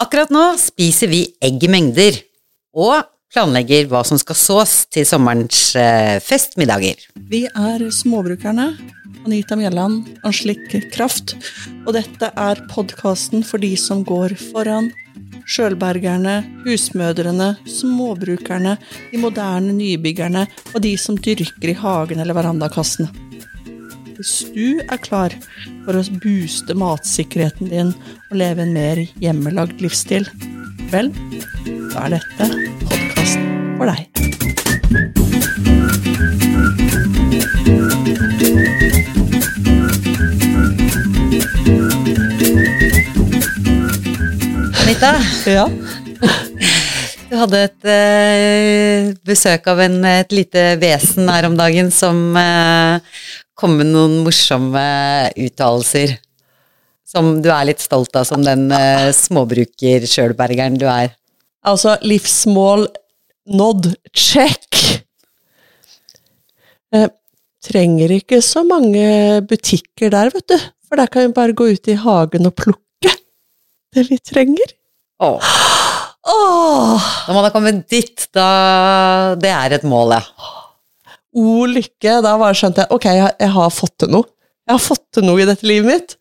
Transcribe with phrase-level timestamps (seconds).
[0.00, 2.16] Akkurat nå spiser vi egg i mengder,
[2.72, 3.02] og
[3.34, 7.02] planlegger hva som skal sås til sommerens eh, festmiddager.
[7.28, 8.70] Vi er Småbrukerne.
[9.26, 11.36] Anita Mjelland, Anslik Kraft.
[11.84, 14.88] Og dette er podkasten for de som går foran.
[15.50, 18.78] Sjølbergerne, husmødrene, småbrukerne,
[19.12, 23.29] de moderne nybyggerne og de som dyrker i hagen eller verandakassene.
[24.20, 25.32] Hvis du er klar
[25.86, 27.92] for å booste matsikkerheten din
[28.28, 30.26] og leve en mer hjemmelagd livsstil,
[30.92, 31.08] vel,
[31.94, 32.48] da er dette
[32.84, 33.48] podkasten
[33.78, 34.04] for deg.
[44.84, 45.14] Anita,
[45.48, 45.64] Ja.
[47.30, 53.00] du hadde et eh, besøk av en, et lite vesen her om dagen som eh,
[53.60, 54.82] kom med noen morsomme
[55.36, 56.16] uttalelser.
[57.10, 61.16] Som du er litt stolt av, som den uh, småbruker-sjølbergeren du er.
[61.66, 62.86] Altså, livsmål
[63.50, 63.90] nådd.
[64.14, 64.78] Check!
[66.94, 67.08] Eh,
[67.62, 70.56] trenger ikke så mange butikker der, vet du.
[70.88, 73.12] For der kan vi bare gå ut i hagen og plukke
[73.94, 74.72] det vi trenger.
[75.20, 75.52] Åh,
[76.30, 77.10] Åh!
[77.26, 80.59] når man har kommet dit, da Det er et mål, ja.
[81.36, 82.18] O lykke.
[82.24, 84.28] Da bare skjønte jeg ok, jeg, jeg har fått til noe.
[84.66, 86.16] Jeg har fått til noe i dette livet mitt.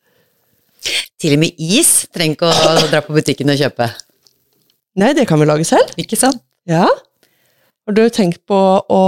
[1.19, 3.89] Til og med is trenger ikke å dra på butikken og kjøpe.
[4.99, 5.91] Nei, det kan vi lage selv.
[6.01, 6.41] Ikke sant?
[6.69, 6.87] Ja.
[7.89, 9.03] Har du tenkt på å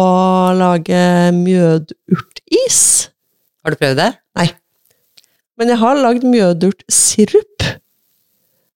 [0.57, 1.02] lage
[1.38, 2.79] mjødurtis?
[3.61, 4.09] Har du prøvd det?
[4.39, 4.47] Nei.
[5.59, 7.67] Men jeg har lagd mjødurtsirup.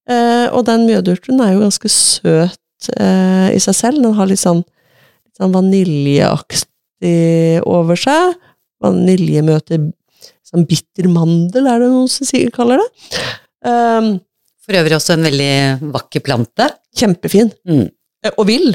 [0.06, 4.04] Eh, og den mjødurten er jo ganske søt eh, i seg selv.
[4.04, 6.68] Den har litt sånn, litt sånn vaniljeaktig
[7.66, 8.36] over seg.
[8.84, 9.90] Vanilje møter
[10.46, 12.90] sånn bitter mandel, er det noen som sier, kaller det.
[13.66, 14.12] Um,
[14.66, 15.54] For øvrig også en veldig
[15.94, 16.70] vakker plante.
[16.96, 17.52] kjempefin.
[17.68, 17.88] Mm.
[18.24, 18.70] Eh, og vill.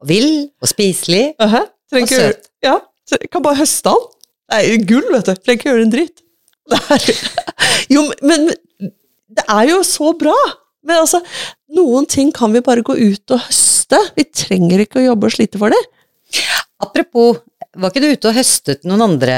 [0.00, 1.34] Og vill og spiselig.
[1.40, 1.66] Uh -huh.
[1.92, 2.50] Og søt.
[2.62, 2.80] Ja,
[3.30, 4.06] kan bare høste den.
[4.50, 5.34] Det er gull, vet du.
[5.34, 6.22] Trenger ikke gjøre en dritt.
[7.90, 8.50] Jo, men men
[9.28, 10.34] det er jo så bra!
[10.86, 11.20] Men altså,
[11.76, 13.98] noen ting kan vi bare gå ut og høste.
[14.16, 15.80] Vi trenger ikke å jobbe og slite for det.
[16.80, 17.42] Apropos,
[17.78, 19.34] var ikke du ute og høstet noen andre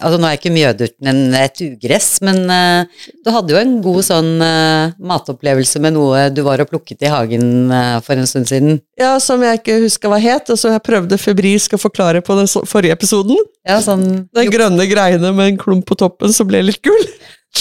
[0.00, 4.06] Altså nå er ikke mjødurten en, et ugress, men uh, du hadde jo en god
[4.06, 8.48] sånn uh, matopplevelse med noe du var og plukket i hagen uh, for en stund
[8.48, 8.78] siden.
[9.00, 12.36] Ja, Som jeg ikke husker hva het, og som jeg prøvde febrilsk å forklare på
[12.38, 13.36] den så- forrige episoden.
[13.68, 17.04] Ja, sånn Den grønne greiene med en klump på toppen som ble litt gull.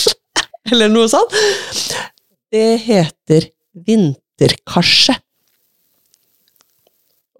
[0.71, 1.35] Eller noe sånt.
[2.53, 5.17] Det heter vinterkarse.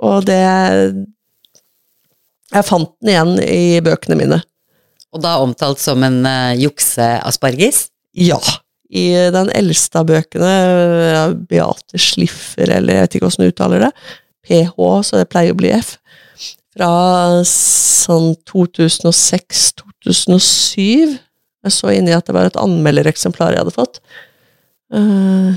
[0.03, 0.43] Og det
[2.49, 4.39] Jeg fant den igjen i bøkene mine.
[5.13, 7.87] Og da omtalt som en uh, jukseasparges.
[8.17, 8.39] Ja.
[8.89, 10.53] I den eldste av bøkene,
[11.13, 13.91] ja, Beate Schliffer, eller jeg vet ikke hvordan du uttaler det,
[14.49, 15.89] PH, så det pleier å bli F,
[16.73, 16.91] fra
[17.45, 21.19] sånn 2006-2007.
[21.59, 24.01] Jeg så inni at det var et anmeldereksemplar jeg hadde fått.
[24.95, 25.51] Eh,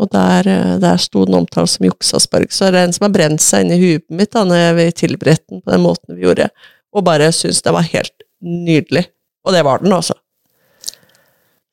[0.00, 2.56] og der, eh, der sto den omtalt som jukseasparges.
[2.56, 4.88] Så det er en som har brent seg inn i huet mitt da når vi
[5.04, 6.48] tilberedte den på den måten vi gjorde,
[6.92, 9.06] og bare syntes det var helt nydelig.
[9.44, 10.16] Og det var den, altså.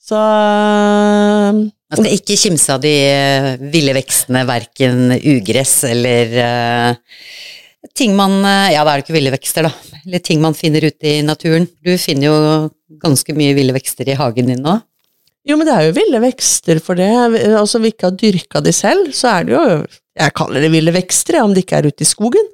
[0.09, 1.59] Så eh,
[1.89, 6.97] Man skal ikke kimse av de eh, ville vekstene, verken ugress eller
[7.95, 9.71] ting man Ja, da er det ikke ville vekster, da.
[10.03, 11.67] Eller ting man finner ute i naturen.
[11.85, 12.37] Du finner jo
[12.99, 14.75] ganske mye ville vekster i hagen din nå.
[15.49, 17.09] Jo, men det er jo ville vekster for det.
[17.57, 19.63] Altså, vi ikke har dyrka de selv, så er det jo
[20.19, 22.47] Jeg kaller det ville vekster, ja, om det ikke er ute i skogen.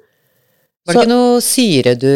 [0.86, 2.10] Var det Så- ikke noe syre du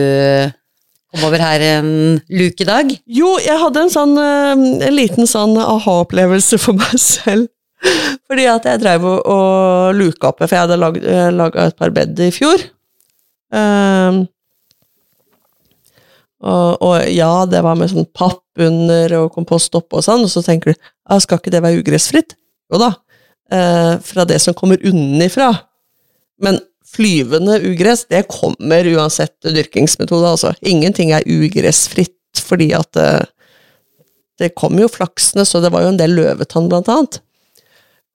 [1.11, 1.89] kom over her en
[2.31, 2.93] luke i dag?
[3.11, 7.49] Jo, jeg hadde en sånn eh, En liten sånn aha-opplevelse for meg selv.
[8.31, 12.19] Fordi at jeg drev og, og luka oppe, for jeg hadde laga et par bed
[12.21, 12.63] i fjor.
[13.53, 14.27] Ehm,
[16.41, 20.33] og, og ja, det var med sånn papp under og kompost oppå og sånn, og
[20.33, 22.37] så tenker du ja, skal ikke det være ugressfritt?
[22.73, 22.91] Jo da,
[23.53, 25.51] eh, fra det som kommer unnifra.
[26.41, 26.61] Men
[26.91, 30.55] flyvende ugress, det kommer uansett dyrkingsmetode, altså.
[30.67, 33.11] Ingenting er ugressfritt fordi at det,
[34.41, 37.21] det kommer jo flaksene, så det var jo en del løvetann blant annet.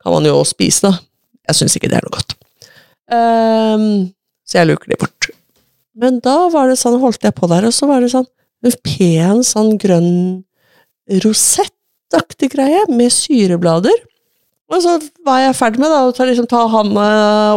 [0.04, 0.98] Kan man jo spise, da.
[1.50, 2.36] Jeg syns ikke det er noe godt.
[3.14, 3.90] Ehm,
[4.48, 5.30] så jeg luker de bort.
[5.96, 8.28] Men da var det sånn, holdt jeg på der, og så var det sånn
[8.66, 10.44] en pen sånn grønn
[11.24, 13.96] rosettaktig greie med syreblader.
[14.74, 14.96] Og så
[15.26, 17.10] var jeg ferdig med da, å ta, liksom, ta handa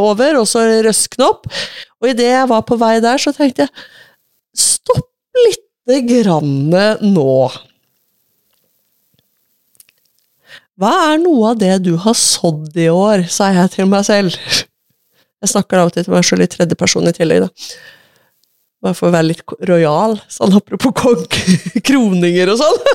[0.05, 1.49] over, og så røskne opp.
[2.03, 3.73] Og idet jeg var på vei der, så tenkte jeg
[4.59, 5.09] stopp
[5.47, 6.69] lite grann
[7.15, 7.33] nå.
[10.79, 14.37] Hva er noe av det du har sådd i år, sa jeg til meg selv.
[15.43, 17.98] Jeg snakker av og til til meg selv i tredje person i tillegg, da.
[18.85, 21.25] Bare for å være litt rojal, sånn apropos kong,
[21.89, 22.85] kroninger og sånn.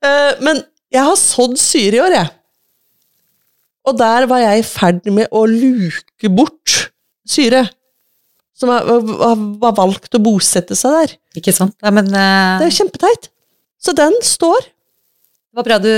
[0.00, 2.28] Eh, Men jeg har sådd syre i år, jeg.
[3.84, 6.76] Og der var jeg i ferd med å luke bort
[7.28, 7.66] syre.
[8.56, 11.14] Som var, valgt å bosette seg der.
[11.40, 11.76] Ikke sant?
[11.84, 12.56] Ja, men uh...
[12.60, 13.30] Det er kjempeteit.
[13.80, 14.66] Så den står.
[14.66, 15.92] det var bra du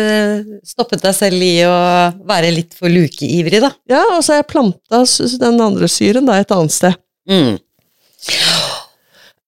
[0.67, 1.75] stoppet deg selv i å
[2.27, 3.73] være litt for lukeivrig, da.
[3.91, 5.03] Ja, og så har jeg planta
[5.47, 6.99] den andre syren da et annet sted.
[7.31, 7.59] Mm.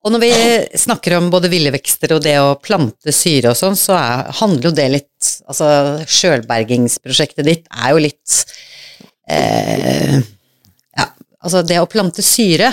[0.05, 0.33] Og når vi
[0.77, 4.69] snakker om både ville vekster og det å plante syre og sånn, så er, handler
[4.69, 5.11] jo det litt
[5.49, 5.67] Altså,
[6.05, 8.35] sjølbergingsprosjektet ditt er jo litt
[9.33, 11.07] eh, Ja,
[11.41, 12.69] altså det å plante syre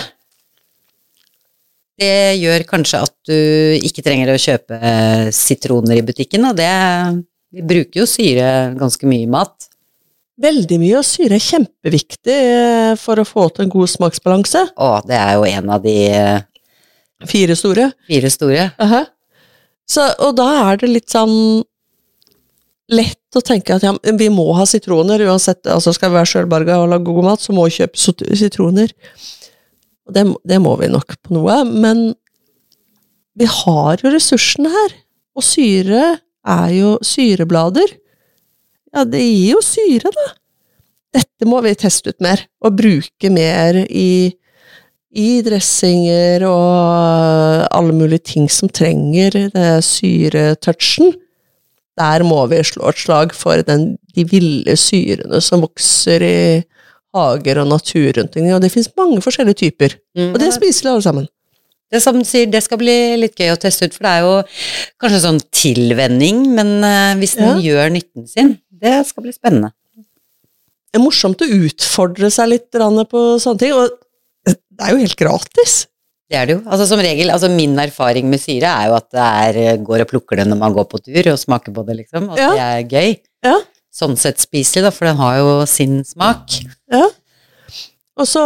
[2.01, 3.36] det gjør kanskje at du
[3.86, 4.77] ikke trenger å kjøpe
[5.36, 6.71] sitroner i butikken, og det
[7.51, 9.68] Vi bruker jo syre ganske mye i mat.
[10.42, 14.64] Veldig mye, og syre er kjempeviktig eh, for å få til en god smaksbalanse.
[14.74, 16.40] Å, det er jo en av de eh,
[17.30, 17.92] Fire store.
[18.10, 18.70] fire store.
[18.82, 19.04] Aha.
[19.92, 21.36] Så, og da er det litt sånn
[22.92, 25.62] lett å tenke at ja, vi må ha sitroner uansett.
[25.70, 28.02] altså Skal vi være sjølberga og lage god mat, så må vi kjøpe
[28.40, 28.92] sitroner.
[30.12, 32.10] Det, det må vi nok på noe, men
[33.38, 34.98] vi har jo ressursene her.
[35.38, 36.04] Og syre
[36.42, 37.94] er jo syreblader.
[38.92, 40.28] Ja, det gir jo syre, da.
[41.12, 44.32] Dette må vi teste ut mer, og bruke mer i
[45.12, 51.12] i dressinger og alle mulige ting som trenger det syretouchen.
[52.00, 56.38] Der må vi slå et slag for den, de ville syrene som vokser i
[57.12, 58.54] hager og natur rundt omkring.
[58.56, 59.98] Og det finnes mange forskjellige typer.
[60.16, 60.32] Mm.
[60.32, 61.28] Og det spiser vi alle sammen.
[61.92, 64.36] Det som sier, det skal bli litt gøy å teste ut, for det er jo
[65.04, 69.72] kanskje sånn tilvenning, men eh, hvis den gjør nytten sin, det skal bli spennende.
[70.92, 73.94] Det er morsomt å utfordre seg litt på sånne ting, og
[74.45, 75.75] det er jo helt gratis.
[76.31, 76.62] Det er det jo.
[76.66, 80.04] Altså som regel, altså min erfaring med syre er jo at det er, eh, går
[80.06, 82.30] og plukker det når man går på tur og smaker på det, liksom.
[82.31, 82.51] At Ja.
[82.56, 83.18] det er gøy.
[83.44, 83.57] Ja.
[83.92, 86.48] Sånn sett spiselig, da, for den har jo sin smak.
[86.92, 87.10] Ja.
[88.18, 88.42] Og så,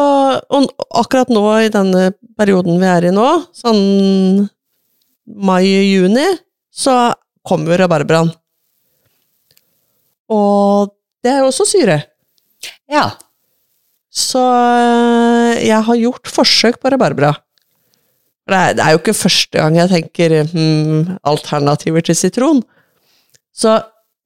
[0.50, 4.50] og akkurat nå i denne perioden vi er i nå, sånn
[5.28, 6.26] mai-juni,
[6.74, 7.14] så
[7.46, 8.32] kommer rabarbraen.
[10.32, 10.92] Og
[11.24, 12.02] det er jo også syre.
[12.92, 13.10] Ja.
[14.16, 17.34] Så øh, jeg har gjort forsøk på rabarbra.
[18.46, 22.62] Det er, det er jo ikke første gang jeg tenker hmm, alternativer til sitron.
[23.54, 23.74] Så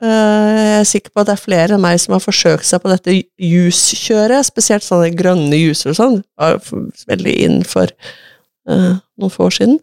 [0.03, 2.83] øh, jeg er sikker på at det er flere enn meg som har forsøkt seg
[2.83, 6.19] på dette juskjøret, spesielt sånne grønne juser og sånn.
[6.39, 6.59] Var
[7.09, 7.87] Veldig inn for
[8.69, 9.79] øh, noen få år siden.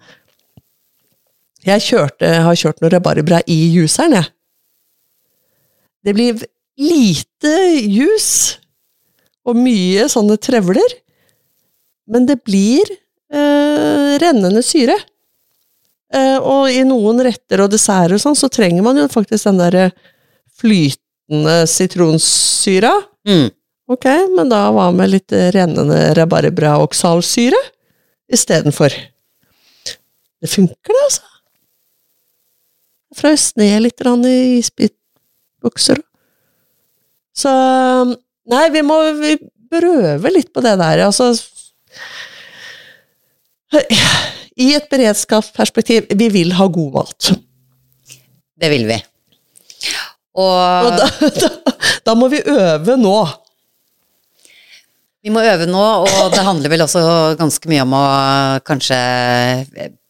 [1.66, 4.30] Jeg kjørte, har kjørt noe rabarbra i juseren, jeg.
[6.06, 6.38] Det blir
[6.78, 8.60] lite juice
[9.46, 10.94] og mye sånne trevler,
[12.06, 14.94] men det blir eh, rennende syre.
[16.14, 19.58] Eh, og i noen retter og desserter og sånn, så trenger man jo faktisk den
[19.58, 19.88] derre
[20.60, 22.92] flytende sitronsyra.
[23.26, 23.48] Mm.
[23.90, 27.58] Ok, men da hva med litt rennende rabarbraoksalsyre
[28.34, 28.94] istedenfor?
[30.42, 31.32] Det funker, det, altså.
[33.16, 34.88] Frøs ned litt i i
[35.56, 36.00] isbitbukser.
[37.36, 37.50] Så
[38.46, 39.32] Nei, vi må vi
[39.72, 41.32] prøve litt på det der, altså.
[44.56, 47.32] I et beredskapsperspektiv, vi vil ha god mat.
[48.56, 49.00] Det vil vi.
[50.36, 51.08] Og, Og da,
[51.40, 51.50] da,
[52.06, 53.16] da må vi øve nå.
[55.26, 57.02] vi må øve nå, og det handler vel også
[57.40, 58.04] ganske mye om å
[58.62, 59.00] kanskje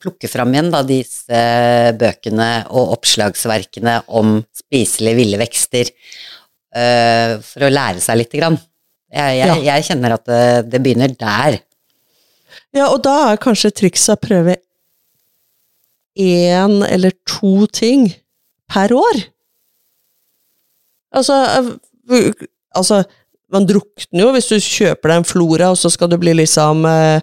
[0.06, 1.42] plukke fram igjen da, disse
[1.98, 5.90] bøkene og oppslagsverkene om spiselige ville vekster,
[6.78, 8.58] uh, for å lære seg lite grann.
[9.12, 11.60] Jeg, jeg, jeg kjenner at det, det begynner der.
[12.76, 14.58] Ja, og da er kanskje trikset å prøve
[16.16, 18.08] én eller to ting
[18.72, 19.22] per år.
[21.16, 21.36] Altså,
[22.10, 22.32] øh,
[22.74, 23.04] altså
[23.52, 26.80] Man drukner jo hvis du kjøper deg en Flora, og så skal du bli liksom
[26.82, 27.22] uh,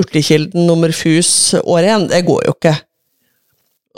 [0.00, 2.08] Urtekilden nummer fus år igjen.
[2.08, 2.74] Det går jo ikke.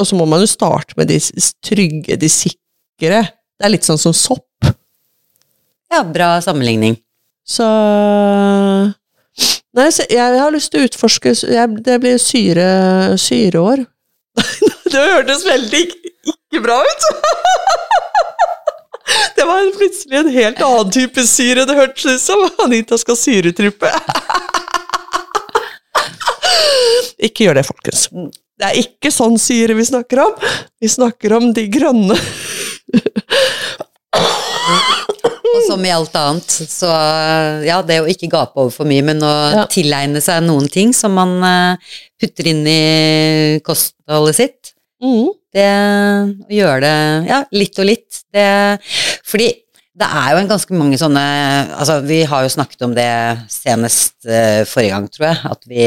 [0.01, 1.21] Og så må man jo starte med de
[1.63, 3.23] trygge, de sikre.
[3.55, 4.49] Det er litt sånn som sopp.
[5.93, 6.97] Ja, bra sammenligning.
[7.47, 7.67] Så
[9.75, 12.67] Nei, jeg har lyst til å utforske jeg, Det blir syre,
[13.19, 13.83] syreår.
[14.93, 17.07] det hørtes veldig ikke, bra ut!
[19.37, 22.47] det var plutselig en helt annen type syre det hørtes ut som.
[22.67, 23.91] Anita skal syretrippe.
[27.19, 28.09] ikke gjør det, folkens.
[28.55, 30.35] Det er ikke sånn syre vi snakker om.
[30.81, 32.15] Vi snakker om de grønne
[35.55, 36.89] Og som i alt annet, så
[37.67, 39.65] ja, det å ikke gape over for mye, men å Ja.
[39.71, 41.77] tilegne seg noen ting som man eh,
[42.21, 44.73] putter inn i kostholdet sitt.
[45.03, 45.29] Mm.
[45.55, 48.23] Det å gjøre det ja, litt og litt.
[48.35, 48.47] Det,
[49.23, 49.53] fordi
[49.95, 51.23] det er jo en ganske mange sånne
[51.79, 53.07] Altså, vi har jo snakket om det
[53.53, 55.39] senest uh, forrige gang, tror jeg.
[55.53, 55.85] At vi,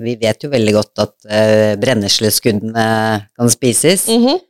[0.00, 2.86] vi vet jo veldig godt at uh, brennesleskuddene
[3.36, 4.06] kan spises.
[4.08, 4.40] Mm -hmm.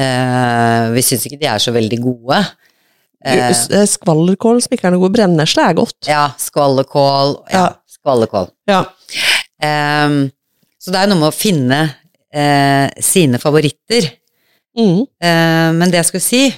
[0.00, 2.44] uh, vi syns ikke de er så veldig gode.
[3.24, 6.06] Eh, Eh, Skvallerkål som ikke er noe god brennesle, er godt.
[6.08, 7.44] ja, skvallerkål.
[7.52, 7.74] Ja, Ja.
[7.86, 8.48] skvallerkål.
[8.66, 8.84] Ja.
[9.62, 10.30] Ehm,
[10.80, 11.94] så det er noe med å finne
[12.32, 14.08] eh, sine favoritter.
[14.78, 15.00] Mm.
[15.20, 16.54] Eh, men det jeg skulle si,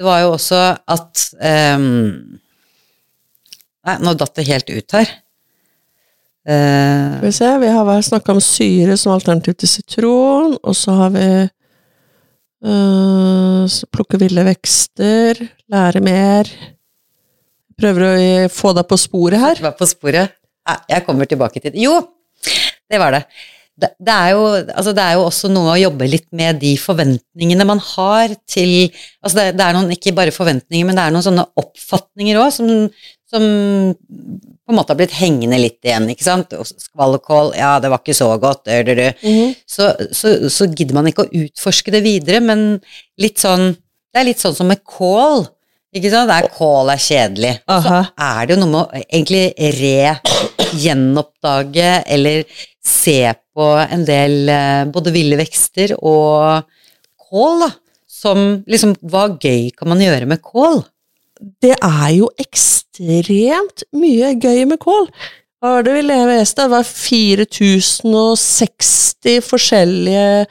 [0.00, 1.24] det var jo også at
[1.76, 2.38] um,
[3.84, 5.10] Nei, nå datt det helt ut her.
[6.48, 10.96] Uh, Skal vi se, vi har snakka om syre som alternativ til sitron, og så
[10.98, 11.26] har vi
[12.64, 15.40] uh, plukke ville vekster,
[15.72, 16.48] lære mer.
[17.80, 19.64] Prøver å eh, få deg på sporet her.
[19.64, 20.36] Jeg på sporet.
[20.68, 21.80] Nei, jeg kommer tilbake til det.
[21.80, 21.96] Jo,
[22.88, 23.24] det var det.
[23.80, 24.42] Det, det, er jo,
[24.76, 28.90] altså det er jo også noe å jobbe litt med de forventningene man har til
[29.22, 32.50] Altså det, det er noen, ikke bare forventninger, men det er noen sånne oppfatninger òg
[32.54, 32.70] som,
[33.30, 33.46] som
[34.70, 36.48] på en måte har blitt hengende litt igjen, ikke sant.
[36.54, 39.10] Skvallkål, Skvallerkål, ja, det var ikke så godt, dør ø, ø.
[39.26, 39.48] Mhm.
[39.66, 39.84] så,
[40.14, 42.58] så, så gidder man ikke å utforske det videre, men
[43.20, 43.64] litt sånn
[44.10, 45.44] Det er litt sånn som med kål.
[45.94, 46.28] Ikke sant?
[46.30, 47.54] Det er kål er kjedelig.
[47.70, 47.98] Aha.
[48.08, 52.36] så er det jo noe med å egentlig re-gjenoppdage eller
[52.84, 56.64] se på en del eh, både ville vekster og
[57.30, 57.72] kål, da.
[58.20, 60.82] Som liksom Hva gøy kan man gjøre med kål?
[61.62, 65.06] Det er jo ekstremt mye gøy med kål.
[65.60, 66.64] Hva var det vi leste?
[66.64, 70.46] Det var 4060 forskjellige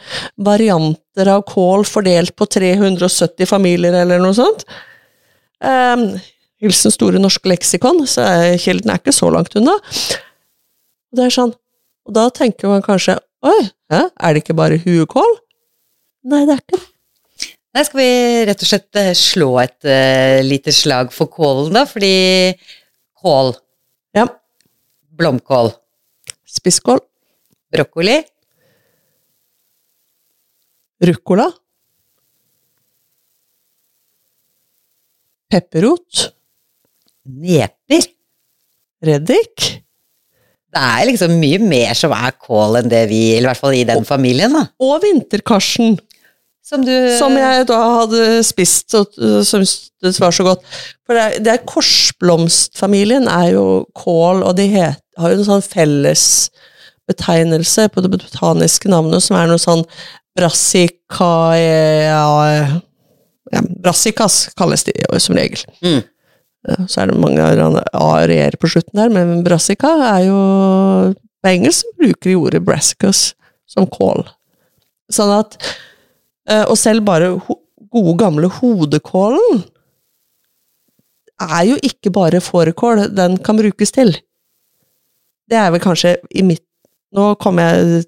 [0.45, 4.61] varianter av kål fordelt på 370 familier, eller noe sånt.
[5.61, 6.21] Um,
[6.61, 8.21] hilsen Store norske leksikon, så
[8.61, 9.73] kilden er ikke så langt unna.
[11.09, 11.53] Det er sånn,
[12.09, 15.37] og da tenker man kanskje Oi, hæ, er det ikke bare huekål?
[16.27, 16.87] Nei, det er ikke det.
[17.71, 18.07] Nei, skal vi
[18.49, 21.85] rett og slett eh, slå et uh, lite slag for kålen, da?
[21.87, 22.09] Fordi
[23.21, 23.53] kål,
[24.17, 24.25] Ja,
[25.15, 25.71] blomkål,
[26.49, 26.99] spisskål,
[27.71, 28.17] brokkoli,
[31.07, 31.47] ruccola,
[35.53, 36.25] pepperrot,
[37.23, 38.09] neper.
[38.99, 39.63] Reddik,
[40.69, 43.85] Det er liksom mye mer som er kål enn det vi, i hvert fall i
[43.87, 44.67] den familien, da.
[44.85, 45.97] og vinterkarsen,
[46.69, 50.61] Som du som jeg da hadde spist og uh, syntes var så godt.
[51.07, 53.65] For det er, det er korsblomstfamilien er jo
[53.97, 56.25] kål, og de het, har jo en sånn felles
[57.09, 59.81] betegnelse på det botaniske navnet, som er noe sånn
[60.37, 61.65] brassicae
[63.49, 65.63] ja, Brassicas kalles de jo som regel.
[65.81, 66.01] Mm.
[66.67, 67.43] Ja, Så er det mange
[67.95, 70.39] areer på slutten der, men brassica er jo
[71.39, 73.33] På engelsk bruker de ordet brassicas
[73.69, 74.25] som kål.
[75.13, 75.55] Sånn at
[76.49, 79.63] eh, Og selv bare gode, gamle hodekålen
[81.39, 84.11] er jo ikke bare fårikål den kan brukes til.
[85.49, 86.65] Det er vel kanskje i mitt
[87.15, 88.03] Nå kommer jeg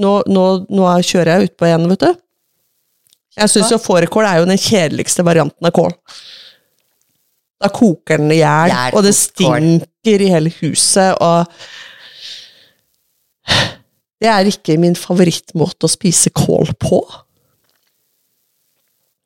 [0.00, 2.20] Nå, nå, nå kjører jeg utpå igjen, vet du.
[3.36, 5.90] Jeg syns jo fårikål er jo den kjedeligste varianten av kål.
[7.60, 11.50] Da koker den i hjel, og det stinker i hele huset, og
[14.20, 16.98] Det er ikke min favorittmåte å spise kål på.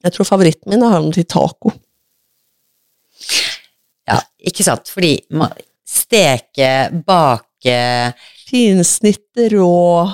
[0.06, 1.72] Jeg tror favoritten min er han til taco.
[4.06, 4.90] Ja, ikke sant.
[4.92, 5.50] Fordi man
[5.88, 6.70] steke,
[7.06, 7.80] bake,
[8.44, 10.04] Finsnitte, rå,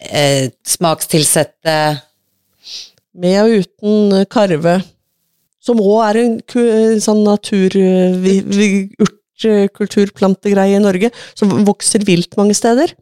[0.00, 1.76] eh, smakstilsette
[3.20, 4.78] med og uten karve.
[5.66, 6.62] Som òg er en ku,
[7.02, 7.74] sånn natur...
[8.22, 8.70] Vi, vi,
[10.72, 12.94] i Norge, som vokser vilt mange steder.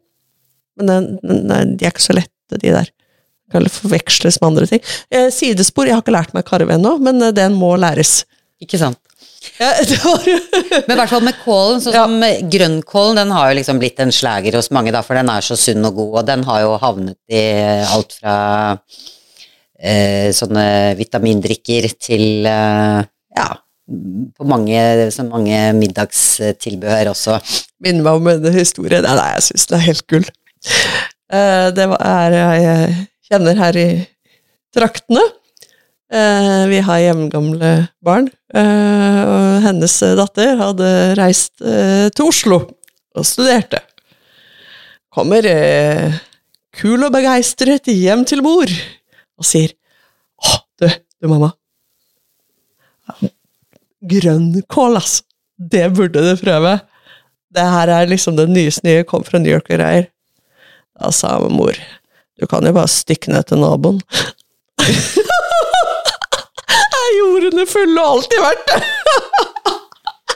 [0.81, 2.91] Men den, den, de er ikke så lette, de der.
[3.53, 4.83] Kan forveksles med andre ting.
[5.15, 8.25] Eh, sidespor, jeg har ikke lært meg karve ennå, men eh, den må læres.
[8.63, 8.99] Ikke sant.
[9.61, 9.71] Ja,
[10.89, 12.07] Men i hvert fall med kålen, sånn Ja.
[12.09, 15.45] som grønnkålen, den har jo liksom blitt en slager hos mange, da, for den er
[15.45, 17.45] så sunn og god, og den har jo havnet i
[17.85, 18.37] alt fra
[19.85, 20.67] eh, sånne
[20.99, 23.05] vitamindrikker til eh,
[23.37, 23.49] ja,
[23.85, 24.81] på mange,
[25.13, 27.39] så mange middagstilbehør også.
[27.85, 29.03] minner meg om en historie.
[29.05, 30.29] Nei, nei jeg syns det er helt gull.
[31.35, 32.93] Eh, det er jeg
[33.29, 33.89] kjenner her i
[34.75, 35.25] traktene.
[36.15, 37.73] Eh, vi har hjemgamle
[38.05, 42.61] barn, eh, og hennes datter hadde reist eh, til Oslo
[43.15, 43.81] og studerte.
[45.15, 46.21] Kommer eh,
[46.75, 48.71] kul og begeistret hjem til mor
[49.45, 49.77] og sier
[50.41, 50.89] Å, du,
[51.21, 51.53] Du, mamma.
[54.05, 55.21] Grønnkål, ass!
[55.55, 56.79] Det burde du prøve.
[57.55, 60.09] Det her er liksom det nyeste nye, kom fra New York og greier.
[60.99, 61.79] Da sa mor,
[62.41, 64.01] du kan jo bare stikke ned til naboen.
[67.05, 68.81] er jordene fulle og alltid vært det!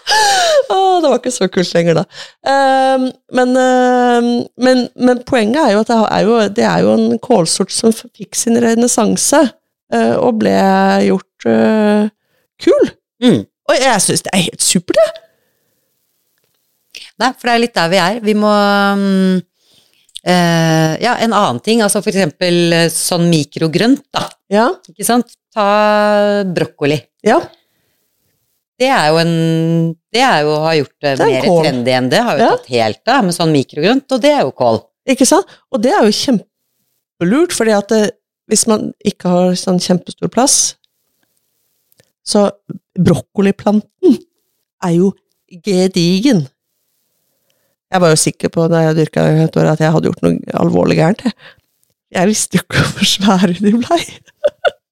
[0.73, 2.05] Åh, det var ikke så kult lenger, da.
[2.47, 4.29] Uh, men, uh,
[4.61, 7.95] men, men poenget er jo at det er jo, det er jo en kålsort som
[7.95, 9.43] fikk sin renessanse,
[9.95, 10.57] uh, og ble
[11.07, 12.09] gjort eh,
[12.61, 12.89] kul.
[13.23, 13.43] Mm.
[13.69, 15.25] Og jeg syns det er helt supert, det.
[17.19, 18.19] Nei, for det er litt der vi er.
[18.23, 19.39] Vi må um,
[20.29, 24.27] Ja, en annen ting, altså for eksempel sånn mikrogrønt, da.
[24.53, 24.67] Ja.
[24.91, 25.33] Ikke sant?
[25.55, 26.99] Ta brokkoli.
[27.27, 27.41] ja.
[28.79, 29.33] Det er jo en
[30.15, 32.21] Det er jo å ha gjort det, Det er mer trendy enn det.
[32.25, 32.51] Har jo Ja.
[32.57, 34.79] tatt helt av med sånn mikrogrønt, og det er jo kål.
[35.09, 35.47] Ikke sant?
[35.73, 38.03] Og det er jo kjempelurt, fordi at det,
[38.49, 40.75] hvis man ikke har sånn kjempestor plass
[42.29, 42.51] Så
[42.99, 44.19] brokkoliplanten
[44.85, 45.15] er jo
[45.65, 46.47] gedigen.
[47.91, 50.39] Jeg var jo sikker på da jeg dyrka et år at jeg hadde gjort noe
[50.61, 51.23] alvorlig gærent.
[52.13, 54.03] Jeg visste jo ikke hvor svære de blei.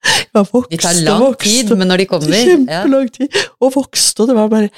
[0.06, 1.48] Jeg vokste De tar lang vokste.
[1.48, 2.44] tid, men når de kommer ja.
[2.50, 3.38] Kjempelang tid.
[3.60, 4.70] Og vokste, og det var bare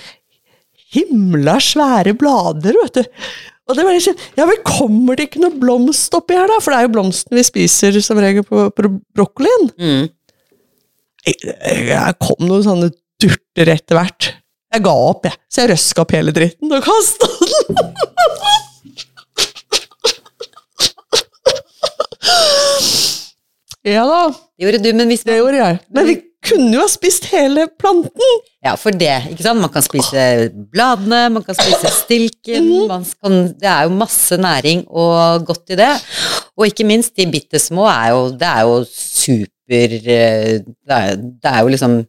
[0.94, 3.23] himla svære blader, vet du.
[3.68, 6.56] Og det var liksom, ja, men kommer det ikke noe blomst oppi her, da?
[6.64, 9.68] For det er jo blomsten vi spiser som regel på, på brokkolien.
[9.76, 10.06] Mm.
[11.28, 11.37] Jeg,
[11.90, 12.88] jeg kom noen sånne
[13.20, 14.30] durter etter hvert.
[14.73, 15.37] Jeg ga opp, jeg.
[15.52, 17.82] Så jeg røska opp hele dritten og kasta den.
[23.92, 24.23] ja da,
[24.59, 25.78] Det gjorde du, men hvis det gjorde jeg.
[25.95, 26.16] Men vi
[26.49, 28.35] kunne jo ha spist hele planten.
[28.64, 29.62] Ja, for det, ikke sant.
[29.62, 30.25] Man kan spise
[30.73, 32.68] bladene, man kan spise stilken.
[32.90, 35.90] Man kan, det er jo masse næring og godt i det.
[36.59, 41.12] Og ikke minst, de bitte små er jo Det er jo super eh, Det er,
[41.14, 42.00] det er jo liksom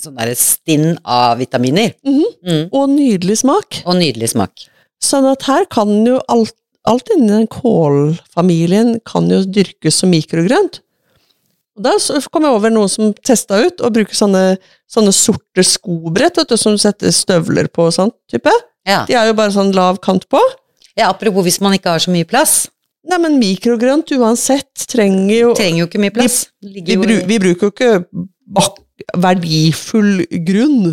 [0.00, 1.92] sånn derre stinn av vitaminer.
[2.06, 2.28] Mhm.
[2.40, 2.62] Mm.
[2.72, 3.82] Og nydelig smak.
[3.84, 4.64] Og nydelig smak.
[5.00, 6.54] Sånn at her kan jo alt,
[6.88, 10.80] alt innen kålfamilien kan jo dyrkes som mikrogrønt.
[11.80, 11.94] Og da
[12.28, 14.58] kom jeg over noen som testa ut å bruke sånne,
[14.90, 18.52] sånne sorte skobrett vet du, som du setter støvler på og sånn type.
[18.84, 19.06] Ja.
[19.08, 20.40] De er jo bare sånn lav kant på.
[20.98, 22.66] ja, apropos hvis man ikke har så mye plass.
[23.08, 26.42] Nei, men mikrogrønt uansett trenger jo Trenger jo ikke mye plass.
[26.60, 27.92] vi, vi, bru, vi bruker jo ikke
[28.58, 28.76] bak,
[29.16, 30.90] verdifull grunn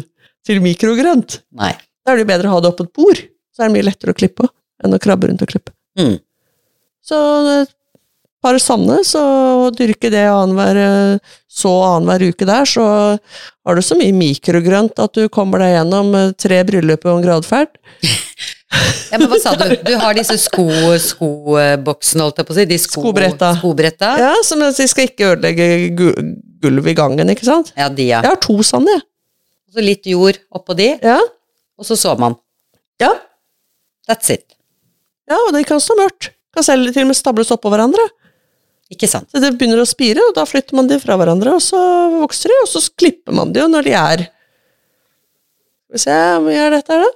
[0.47, 1.41] til mikrogrønt.
[1.59, 1.73] Nei.
[2.05, 3.19] Da er det jo bedre å ha det oppå et bord,
[3.51, 4.47] så er det mye lettere å klippe
[4.85, 5.75] enn å krabbe rundt og klippe.
[5.99, 6.15] Mm.
[7.03, 7.17] Så
[8.37, 9.21] et par sanne, så
[9.73, 12.83] dyrke det annenhver eh, så annenhver uke der, så
[13.17, 17.25] har du så mye mikrogrønt at du kommer deg gjennom eh, tre bryllup og en
[17.25, 17.73] gradferd.
[19.07, 19.69] Ja, men hva sa du?
[19.87, 20.65] Du har disse sko,
[20.99, 22.65] skoboksene, holdt jeg på å si.
[22.67, 23.53] De sko, Skobretta.
[23.61, 24.09] skobretta.
[24.19, 26.33] Ja, som de skal ikke ødelegge gu-
[26.65, 27.71] gulvet i gangen, ikke sant?
[27.79, 28.19] Ja, de, ja.
[28.25, 29.05] Jeg har to sanne, jeg.
[29.71, 31.15] Og så litt jord oppå de, Ja.
[31.79, 32.35] og så så man.
[32.99, 33.13] Ja.
[34.11, 34.43] That's it.
[35.31, 36.33] ja, og de kan stå mørkt.
[36.55, 38.03] Kan selv til og med stables oppå hverandre.
[38.93, 39.27] Ikke sant?
[39.31, 41.79] Så det begynner å spire, og da flytter man de fra hverandre, og så
[42.21, 44.25] vokser de, og så klipper man de jo når de er
[45.87, 47.13] Skal vi se, hvor mye er dette her, da?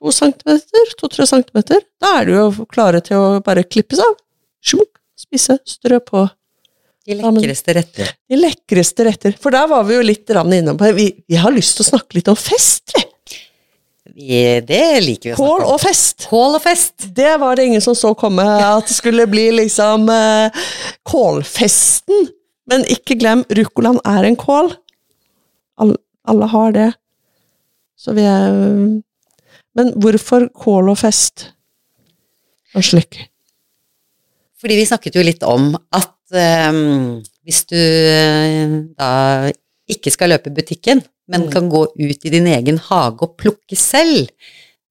[0.00, 0.92] To centimeter?
[0.96, 1.84] To-tre centimeter?
[2.00, 4.14] Da er de jo klare til å bare klippes av.
[4.64, 6.24] Smukk, spise, strø på.
[7.04, 8.12] De lekreste retter.
[8.28, 9.36] De lekreste retter.
[9.40, 12.16] For der var vi jo litt innom på vi, vi har lyst til å snakke
[12.16, 13.04] litt om fest, vi.
[14.10, 15.72] Det liker vi å snakke om.
[15.74, 16.26] og fest.
[16.30, 17.08] Kål og fest.
[17.16, 20.64] Det var det ingen som så komme, at det skulle bli liksom uh,
[21.06, 22.30] kålfesten.
[22.70, 24.72] Men ikke glem, ruccolaen er en kål.
[25.80, 26.90] Alle, alle har det.
[28.00, 28.52] Så vi er
[29.78, 31.50] Men hvorfor kål og fest?
[32.74, 33.18] og slik?
[34.60, 36.14] Fordi vi snakket jo litt om at
[36.70, 39.10] um, hvis du uh, da
[39.90, 41.50] ikke skal løpe butikken, men Mm.
[41.52, 44.26] kan gå ut i din egen hage og plukke selv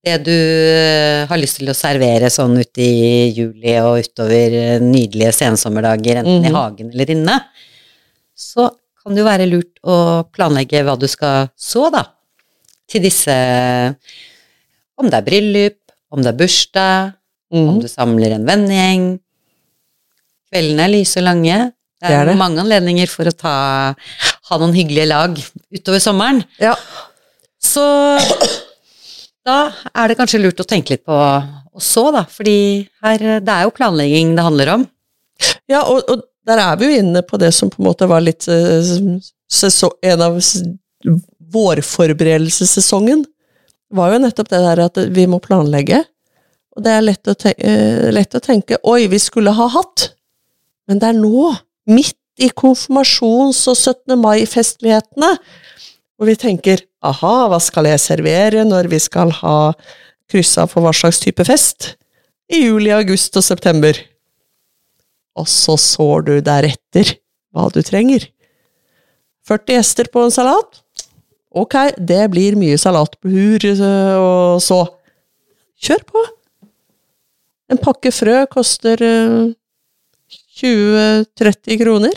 [0.02, 4.78] det du eh, har lyst til å servere sånn ute i juli og utover eh,
[4.80, 6.54] nydelige sensommerdager, enten i Mhm.
[6.56, 7.36] hagen eller inne,
[8.34, 8.70] så
[9.02, 12.06] kan det jo være lurt å planlegge hva du skal så, da.
[12.88, 13.36] Til disse
[14.98, 15.78] Om det er bryllup,
[16.12, 17.14] om det er bursdag,
[17.52, 17.80] om Mm.
[17.80, 19.20] du samler en vennegjeng.
[20.52, 21.72] Kveldene er lyse og lange.
[22.00, 22.36] Det er, Det er det.
[22.36, 23.94] mange anledninger for å ta,
[24.50, 25.38] ha noen hyggelige lag
[25.72, 26.42] utover sommeren.
[26.62, 26.74] Ja.
[27.60, 27.84] Så
[29.46, 29.58] da
[29.94, 32.24] er det kanskje lurt å tenke litt på å så, da.
[32.28, 34.86] Fordi her, det er jo planlegging det handler om.
[35.70, 38.24] Ja, og, og der er vi jo inne på det som på en måte var
[38.24, 38.92] litt eh,
[39.50, 40.38] sesong, En av
[41.50, 43.24] vårforberedelsessesongen
[43.96, 46.02] var jo nettopp det der at vi må planlegge.
[46.76, 50.10] Og det er lett å, te eh, lett å tenke Oi, vi skulle ha hatt.
[50.90, 51.50] Men det er nå,
[51.90, 54.16] midt i konfirmasjons- og 17.
[54.20, 55.32] mai-festlighetene,
[56.16, 59.72] hvor vi tenker aha, hva skal jeg servere når vi skal ha
[60.30, 61.94] kryssa for hva slags type fest?
[62.50, 63.96] I juli, august og september.
[65.38, 67.14] Og så sår du deretter
[67.54, 68.26] hva du trenger.
[69.48, 70.82] 40 gjester på en salat?
[71.50, 74.84] Ok, det blir mye salatbur og så.
[75.80, 76.26] Kjør på!
[77.70, 79.50] En pakke frø koster eh,
[80.60, 82.16] 20-30 kroner.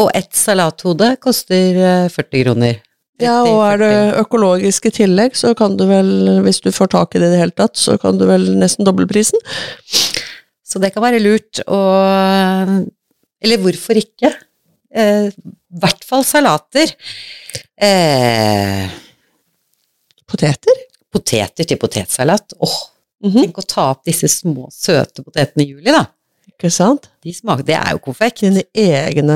[0.00, 2.80] Og ett salathode koster eh, 40 kroner.
[3.22, 4.16] Ja, og er det 30-40.
[4.24, 6.08] økologisk i tillegg, så kan du vel,
[6.42, 8.86] hvis du får tak i det i det hele tatt, så kan du vel nesten
[8.88, 9.38] dobbeltprisen.
[10.66, 11.78] Så det kan være lurt å
[13.44, 14.32] Eller hvorfor ikke?
[14.94, 16.90] Eh, I hvert fall salater.
[17.78, 18.90] Eh,
[20.26, 20.82] Poteter?
[21.14, 22.56] poteter til potetsalat.
[22.58, 22.74] Åh,
[23.24, 26.02] Mhm, tenk å ta opp disse små, søte potetene i juli, da.
[26.64, 27.10] Ikke sant?
[27.20, 28.40] De smaker, det er jo konfekt.
[28.40, 29.34] Dine egne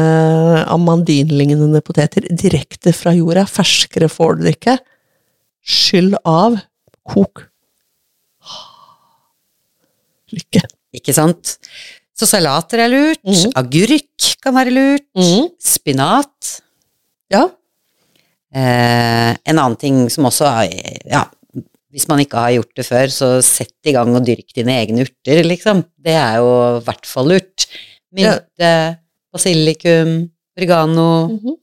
[0.64, 3.42] amandinlignende poteter direkte fra jorda.
[3.44, 4.78] Ferskere får du det ikke.
[5.60, 6.56] Skyll av.
[7.04, 7.44] Kok.
[10.32, 10.64] Lykke.
[10.96, 11.58] Ikke sant?
[12.16, 13.20] Så salater er lurt.
[13.28, 13.52] Mm.
[13.60, 15.06] Agurk kan være lurt.
[15.60, 16.54] Spinat.
[17.28, 17.44] Ja.
[18.56, 20.48] Eh, en annen ting som også
[21.04, 21.26] Ja,
[21.92, 25.06] hvis man ikke har gjort det før, så sett i gang og dyrk dine egne
[25.06, 25.84] urter, liksom.
[25.98, 27.66] Det er jo i hvert fall lurt.
[28.12, 28.72] Mynte,
[29.32, 31.56] basilikum, oregano, Mhm.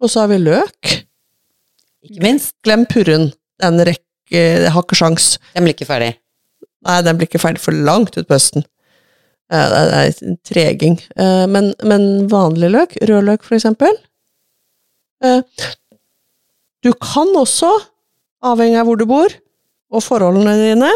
[0.00, 0.90] Og så har vi løk.
[2.04, 2.54] ikke minst.
[2.62, 3.32] Glem purren.
[3.60, 5.38] Den rekke Jeg har ikke sjans.
[5.54, 6.16] Den blir ikke ferdig.
[6.84, 8.64] Nei, den blir ikke ferdig for langt utpå høsten.
[9.48, 10.98] Det er en treging.
[11.16, 13.94] Eh, Men, men vanlig løk, rødløk for eksempel
[15.22, 15.40] eh,
[16.82, 17.70] Du kan også,
[18.42, 19.28] avhengig av hvor du bor,
[19.92, 20.90] og forholdene dine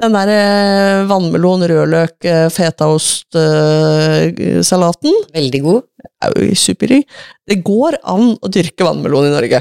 [0.00, 5.82] Den der eh, vannmelon, rødløk, eh, fetaost-salaten Veldig god.
[6.24, 7.04] er jo superdigg.
[7.48, 9.60] Det går an å dyrke vannmelon i Norge.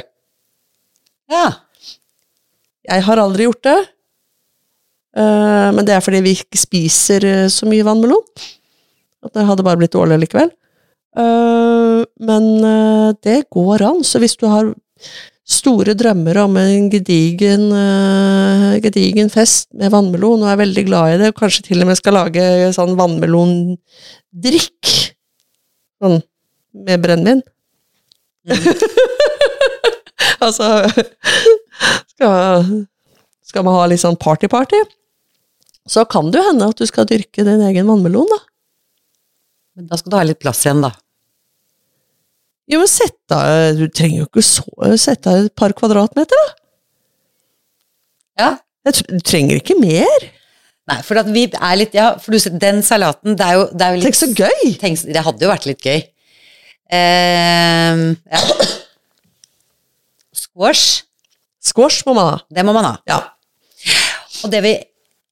[1.29, 1.47] Ja.
[2.89, 3.79] Jeg har aldri gjort det.
[5.19, 8.23] Eh, men det er fordi vi ikke spiser eh, så mye vannmelon.
[9.25, 10.49] At det hadde bare blitt dårlig likevel.
[11.19, 13.99] Eh, men eh, det går an.
[14.07, 14.63] Så hvis du har
[15.49, 21.19] store drømmer om en gedigen, uh, gedigen fest med vannmelon, og er veldig glad i
[21.23, 22.43] det, og kanskje til og med skal lage
[22.75, 24.97] sånn vannmelondrikk
[25.99, 26.21] Sånn
[26.79, 27.41] med brennevin.
[30.45, 30.87] altså
[32.13, 32.69] skal,
[33.43, 34.79] skal man ha litt sånn party-party,
[35.89, 38.39] så kan det jo hende at du skal dyrke din egen vannmelon, da.
[39.75, 40.93] Men da skal du ha litt plass igjen, da.
[42.69, 46.57] Jo, men sett av Du trenger jo ikke så Sett av et par kvadratmeter, da.
[48.39, 48.49] Ja.
[48.89, 50.29] Du trenger ikke mer.
[50.89, 53.65] Nei, for at vi er litt Ja, for du ser, den salaten, det er jo,
[53.73, 54.71] det er jo litt Tenk så gøy!
[54.81, 55.99] Tenk, det hadde jo vært litt gøy.
[56.89, 58.39] Uh, ja.
[60.33, 61.03] Squash,
[61.61, 62.39] Squash må man ha.
[62.49, 62.95] det må man ha.
[63.09, 63.19] Ja.
[64.45, 64.73] Og det vi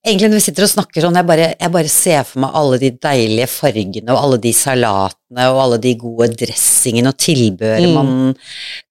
[0.05, 2.77] egentlig når vi sitter og snakker sånn, jeg bare, jeg bare ser for meg alle
[2.79, 7.95] de deilige fargene og alle de salatene og alle de gode dressingene og tilbehøret Mm.
[7.97, 8.35] man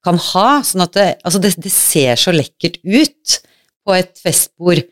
[0.05, 0.49] kan ha.
[0.67, 3.39] Sånn at det, altså det, det ser så lekkert ut
[3.87, 4.83] på et festbord.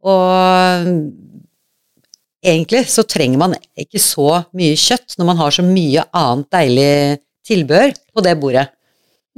[0.00, 0.88] Og
[2.42, 6.92] egentlig så trenger man ikke så mye kjøtt når man har så mye annet deilig
[7.46, 8.66] tilbehør på det bordet.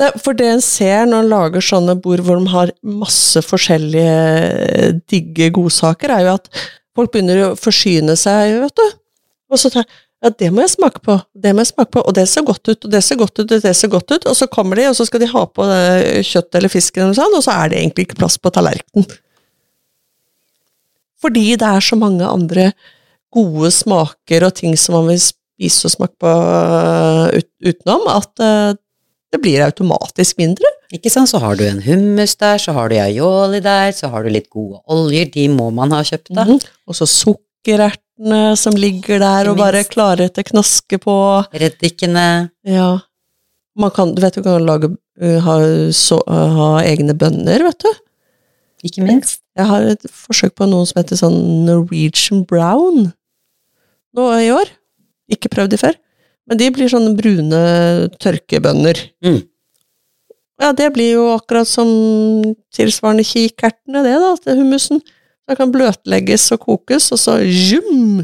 [0.03, 4.15] Nei, for det en ser når en lager sånne bord hvor de har masse forskjellige
[4.67, 6.49] eh, digge godsaker, er jo at
[6.97, 8.97] folk begynner å forsyne seg, vet du.
[9.53, 9.87] Og så tar
[10.23, 12.69] ja, det må jeg smake på, det må jeg smake på, og det ser godt
[12.69, 14.85] ut, og det ser godt ut, og det ser godt ut, og så kommer de,
[14.87, 17.73] og så skal de ha på kjøtt kjøttet eller fisken eller sånn, og så er
[17.73, 19.09] det egentlig ikke plass på tallerkenen.
[21.23, 22.69] Fordi det er så mange andre
[23.35, 28.47] gode smaker og ting som man vil spise og smake på øh, utenom, at
[29.33, 30.69] det blir automatisk mindre.
[30.93, 34.27] Ikke sant, så har du en hummus der, så har du aioli der, så har
[34.27, 36.45] du litt gode oljer, de må man ha kjøpt da.
[36.45, 36.61] Mhm.
[36.87, 41.17] Og så sukkerertene som ligger der og bare klarer klare til knaske på.
[41.53, 42.99] Reddikene, Ja.
[43.75, 45.55] Man kan, du vet, du kan lage, øh, ha,
[45.97, 47.89] så, øh, ha egne bønner, vet du.
[48.85, 49.41] ikke minst.
[49.57, 53.13] Jeg har et forsøk på noen som heter sånn Norwegian brown
[54.13, 54.69] nå i år.
[55.31, 55.95] Ikke prøvd de før.
[56.51, 57.63] Men de blir sånne brune
[58.23, 58.99] tørkebønner.
[59.25, 59.41] Mm.
[60.63, 61.89] Ja, det blir jo akkurat som
[62.75, 65.01] tilsvarende kikertene, det da, til hummusen.
[65.49, 68.23] Den kan bløtlegges og kokes, og så jum!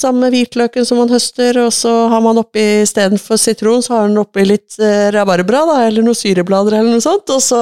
[0.00, 4.06] Sammen med hvitløken som man høster, og så har man oppi istedenfor sitron, så har
[4.08, 7.60] man oppi litt eh, rabarbra, da, eller noen syreblader eller noe sånt, og så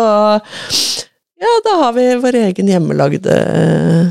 [1.38, 4.06] Ja, da har vi vår egen hjemmelagde eh,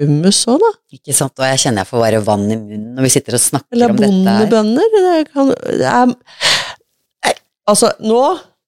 [0.00, 0.70] hummus òg, da.
[0.98, 3.42] Ikke sant, og jeg kjenner jeg får bare vann i munnen når vi sitter og
[3.42, 4.18] snakker Eller om dette her.
[4.18, 4.86] Eller bondebønner.
[4.96, 7.36] Det kan, det
[7.70, 8.20] altså, nå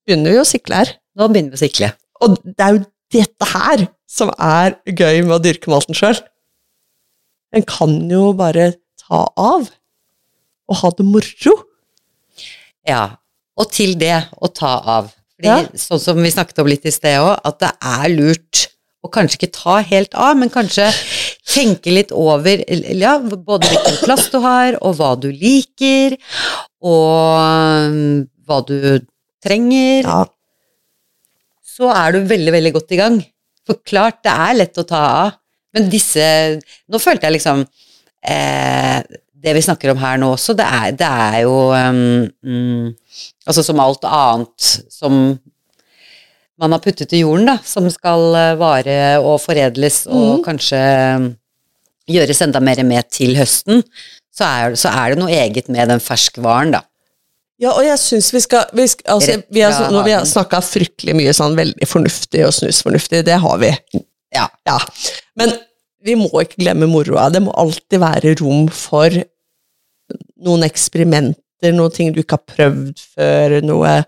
[0.09, 0.95] begynner vi å sikle her.
[1.19, 1.93] Nå begynner vi å sikle.
[2.25, 2.83] Og det er jo
[3.15, 6.19] dette her som er gøy med å dyrke malten sjøl.
[7.57, 9.69] En kan jo bare ta av
[10.69, 11.55] og ha det moro.
[12.89, 13.05] Ja,
[13.59, 15.13] og til det å ta av.
[15.39, 15.61] Fordi, Ja.
[15.79, 18.65] Sånn som vi snakket om litt i sted òg, at det er lurt
[19.05, 20.89] å kanskje ikke ta helt av, men kanskje
[21.49, 26.19] tenke litt over ja, både hvilken plass du har, og hva du liker,
[26.85, 28.77] og mm, hva du
[29.45, 30.05] trenger.
[30.05, 30.23] Ja,
[31.79, 33.21] så er du veldig, veldig godt i gang.
[33.69, 35.39] For klart, det er lett å ta av,
[35.77, 36.25] men disse
[36.89, 37.61] Nå følte jeg liksom
[38.25, 39.03] eh,
[39.37, 42.87] Det vi snakker om her nå også, det er, det er jo um, mm,
[43.45, 45.19] Altså som alt annet som
[46.59, 50.45] man har puttet i jorden, da, som skal eh, vare og foredles og Mhm.
[50.47, 50.81] kanskje
[51.17, 51.29] um,
[52.09, 53.83] gjøres enda mer med til høsten,
[54.35, 56.83] så er, så er det noe eget med den ferskvaren, da.
[57.59, 60.61] Ja, og jeg syns vi skal, vi skal altså, vi har, Når vi har snakka
[60.63, 63.73] fryktelig mye sånn veldig fornuftig og snusfornuftig, det har vi.
[64.35, 64.45] Ja.
[64.69, 64.77] Ja.
[65.37, 65.57] Men
[66.07, 67.27] vi må ikke glemme moroa.
[67.35, 69.11] Det må alltid være rom for
[70.39, 74.05] noen eksperimenter, noen ting du ikke har prøvd før, noe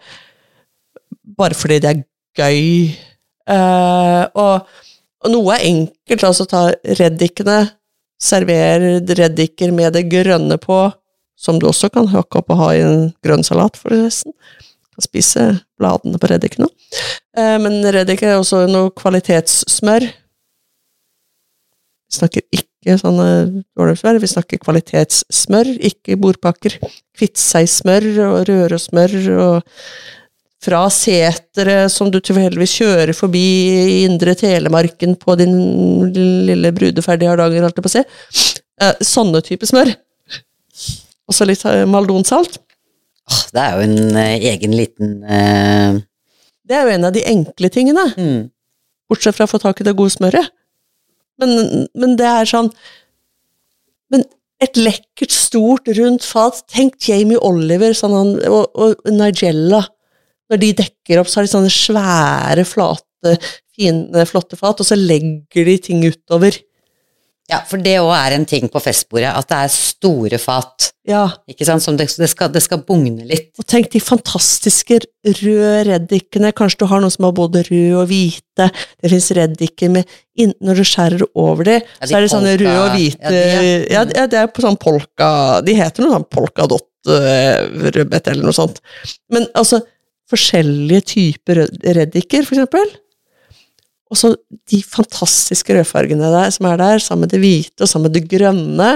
[1.40, 2.00] Bare fordi det er
[2.38, 2.94] gøy.
[3.50, 4.70] Eh, og,
[5.24, 6.68] og noe er enkelt, altså ta
[7.00, 7.62] reddikene,
[8.20, 10.82] server reddiker med det grønne på,
[11.40, 14.34] som du også kan hakke opp og ha i en grønn salat, forresten.
[14.90, 15.46] Kan spise
[15.80, 16.68] bladene på reddikene.
[17.38, 20.10] Eh, men reddik er også noe kvalitetssmør.
[22.10, 23.28] Vi snakker ikke sånne
[23.78, 26.80] dårlige smør, vi snakker kvalitetssmør, ikke bordpakker.
[27.16, 29.70] Kvitseismør og Rørosmør og
[30.60, 35.54] fra setere som du tilfeldigvis kjører forbi i indre Telemarken på din
[36.12, 38.04] lille brudeferdige Hardanger, holdt jeg på å si.
[38.80, 39.92] Eh, sånne type smør.
[41.30, 42.60] Også litt eh, maldonsalt.
[43.54, 46.00] Det er jo en eh, egen liten uh...
[46.70, 48.04] Det er jo en av de enkle tingene.
[48.16, 48.42] mm.
[49.10, 50.52] Bortsett fra å få tak i det gode smøret.
[51.40, 52.68] Men, men det er sånn
[54.12, 54.26] Men
[54.60, 59.80] et lekkert, stort, rundt fat Tenk Jamie Oliver sånn han, og, og Nigella.
[60.50, 63.36] Når de dekker opp, så har de sånne svære, flate,
[63.76, 66.56] fine, flotte fat, og så legger de ting utover.
[67.50, 70.92] Ja, for det òg er en ting på festbordet, at det er store fat.
[71.08, 71.82] Ja, Ikke sant?
[71.82, 73.48] Som det, det, skal, det skal bugne litt.
[73.58, 76.52] og tenk de fantastiske røde reddikene.
[76.54, 78.68] Kanskje du har noen som har både røde og hvite.
[79.02, 80.06] Det fins reddiker med
[80.38, 83.18] inn, Når du skjærer over dem, Ja, de så er det sånne røde og hvite
[83.18, 83.98] ja, de, ja.
[83.98, 88.80] ja, det- det er på sånn polka De heter noe sånn polkadott-rødbet eller noe sånt.
[89.32, 89.80] Men altså,
[90.30, 92.88] forskjellige typer reddiker, eksempel.
[94.10, 94.32] Og så
[94.70, 98.30] de fantastiske rødfargene der, som er der, sammen med det hvite og sammen med det
[98.30, 98.90] grønne.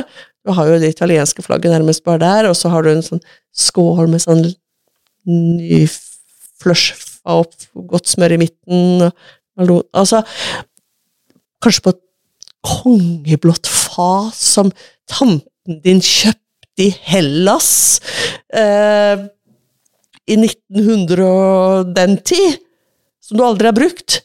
[0.45, 3.23] Du har jo det italienske flagget nærmest bare der, og så har du en sånn
[3.55, 4.43] skål med sånn
[5.25, 6.97] nyflusha
[7.39, 7.55] opp
[7.89, 9.07] godt smør i midten.
[9.57, 10.21] Altså,
[11.65, 12.03] kanskje på et
[12.65, 14.73] kongeblått fat som
[15.11, 16.41] tanten din kjøpte
[16.85, 18.01] i Hellas
[18.51, 19.29] eh,
[20.31, 22.61] i 1900 og den tid,
[23.23, 24.21] som du aldri har brukt.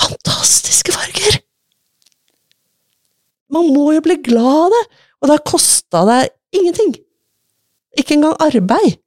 [0.00, 1.40] Fantastiske farger!
[3.50, 4.82] Man må jo bli glad av det,
[5.20, 6.94] og det har kosta deg ingenting.
[7.98, 9.00] Ikke engang arbeid.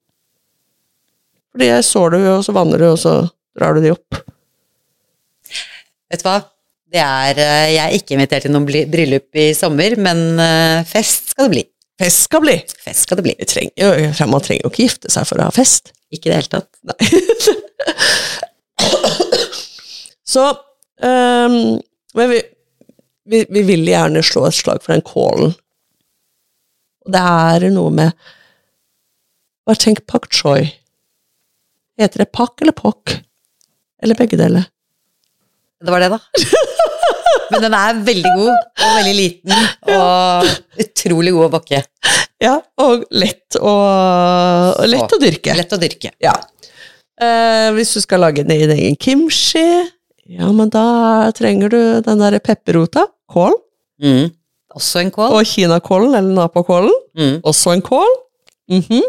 [1.54, 3.14] Fordi jeg sår det og så vanner du, og så
[3.56, 4.20] drar du de opp.
[6.12, 6.40] Vet du hva?
[6.94, 11.32] Det er, eh, jeg er ikke invitert til noen bryllup i sommer, men eh, fest
[11.34, 11.64] skal det bli.
[12.02, 12.56] Fest skal bli!
[12.84, 13.36] Fest skal det bli.
[13.48, 15.84] Trenger, man trenger jo ikke gifte seg for å ha fest.
[16.14, 16.72] Ikke i det hele tatt.
[20.34, 21.56] Så um,
[22.18, 22.40] Men vi,
[23.30, 25.54] vi, vi vil gjerne slå et slag for den kålen.
[27.04, 28.12] Og det er noe med
[29.64, 30.74] Bare tenk pak choi.
[32.00, 33.14] Heter det pak eller pok?
[34.04, 34.64] Eller begge deler?
[35.80, 36.20] Det var det, da.
[37.52, 38.54] Men den er veldig god,
[38.84, 39.54] og veldig liten,
[39.94, 40.48] og
[40.84, 41.82] utrolig god å bakke.
[42.44, 45.56] Ja, og lett og, og lett å dyrke.
[45.58, 46.12] Lett å dyrke.
[46.24, 46.34] Ja.
[47.22, 49.64] Eh, hvis du skal lage din egen kimchi,
[50.34, 53.60] ja, men da trenger du den der pepperrota, kål,
[54.04, 54.32] Mm.
[54.76, 55.32] Også en kål.
[55.38, 57.42] og kinakålen, eller napakålen, Mm.
[57.46, 58.10] også en kål.
[58.72, 59.04] Mhm.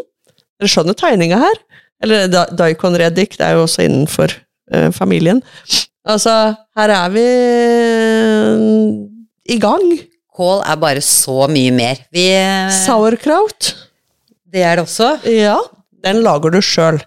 [0.59, 1.55] Dere skjønner tegninga her?
[2.03, 4.31] Eller da- daikon-reddik, det er jo også innenfor
[4.71, 5.41] eh, familien.
[6.07, 7.25] Altså, her er vi
[9.45, 9.85] i gang.
[10.35, 12.01] Kål er bare så mye mer.
[12.13, 12.25] Vi,
[12.83, 13.73] Sauerkraut.
[14.51, 15.13] det er det også.
[15.31, 15.59] Ja,
[16.05, 16.99] den lager du sjøl.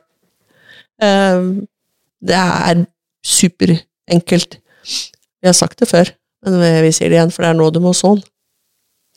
[0.98, 2.86] det er
[3.24, 4.58] superenkelt.
[5.38, 6.10] Vi har sagt det før.
[6.46, 8.20] Men vi sier det igjen, for det er nå du må sånn.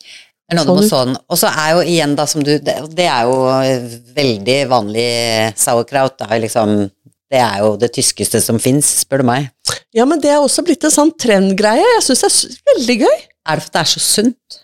[0.01, 1.13] Det er nå du må sånn.
[1.31, 3.37] Og så er jo igjen da som du Det, er jo
[4.17, 5.07] veldig vanlig
[5.59, 6.17] sauerkraut.
[6.17, 6.89] det Da, liksom,
[7.31, 9.47] det er jo det tyskeste som fins, spør du meg.
[9.95, 11.85] Ja, men det er også blitt en sånn trendgreie.
[11.95, 13.21] Jeg syns det er veldig gøy.
[13.47, 14.59] Er det for at det er så sunt?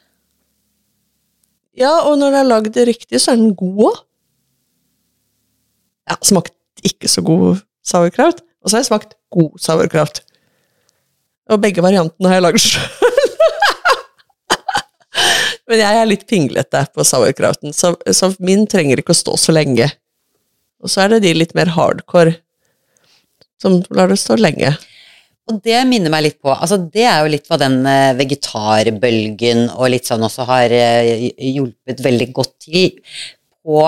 [1.78, 4.04] Ja, og når det er lagd riktig, så er den god òg.
[6.08, 6.56] Ja, smakte
[6.88, 8.42] ikke så god sauerkraut.
[8.64, 10.22] Og så har jeg smakt god sauerkraut.
[11.52, 12.90] Og begge variantene har jeg laget sjøl.
[15.68, 19.56] Men jeg er litt pinglete på sauerkrauten, så, så, min trenger ikke å stå så
[19.56, 19.88] lenge.
[20.84, 22.38] Og så er det de litt mer hardcore
[23.62, 24.74] som lar det stå lenge.
[25.48, 29.68] Og det minner meg litt på altså Det er jo litt hva den eh, vegetarbølgen
[29.78, 32.98] og litt sånn også har eh, hjulpet veldig godt til
[33.68, 33.84] på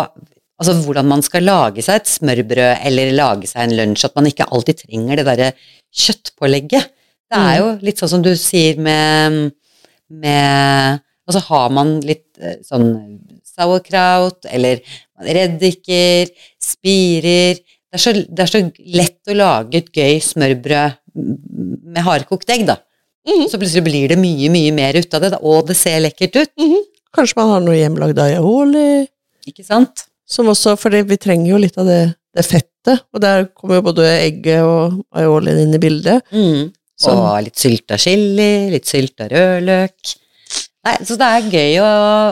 [0.59, 4.27] altså hvordan man skal lage seg et smørbrød eller lage seg en lunsj, at man
[4.27, 5.51] ikke alltid trenger det derre
[5.95, 6.89] kjøttpålegget.
[7.29, 7.59] Det er mm.
[7.61, 9.53] jo litt sånn som du sier med,
[10.09, 12.89] med Og så har man litt eh, sånn
[13.45, 14.79] sauerkraut eller
[15.19, 16.31] reddiker,
[16.63, 18.61] spirer det er, så, det er så
[18.99, 20.99] lett å lage et gøy smørbrød
[21.89, 22.77] med hardkokt egg, da.
[23.27, 23.49] Mm -hmm.
[23.49, 26.51] Så plutselig blir det mye, mye mer ut av det, og det ser lekkert ut.
[26.57, 26.83] Mm -hmm.
[27.13, 29.07] Kanskje man har noe hjemmelagd aioli?
[29.47, 30.05] Ikke sant?
[30.25, 33.81] Som også, for vi trenger jo litt av det, det, fettet, og der kommer jo
[33.81, 36.21] både egget og aiolien inn i bildet.
[36.31, 36.71] Mm.
[37.09, 40.15] Og litt sylta chili, litt sylta rødløk.
[40.85, 41.89] Nei, så det er gøy å,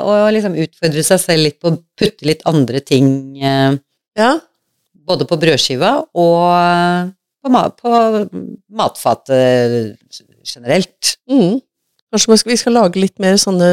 [0.08, 3.10] å liksom utfordre seg selv litt på å putte litt andre ting
[3.44, 3.76] eh,
[4.18, 4.30] ja.
[5.08, 7.92] Både på brødskiva og på, ma på
[8.76, 9.96] matfatet
[10.48, 11.14] generelt.
[11.30, 11.60] Mm.
[12.12, 13.70] Kanskje vi skal lage litt mer sånne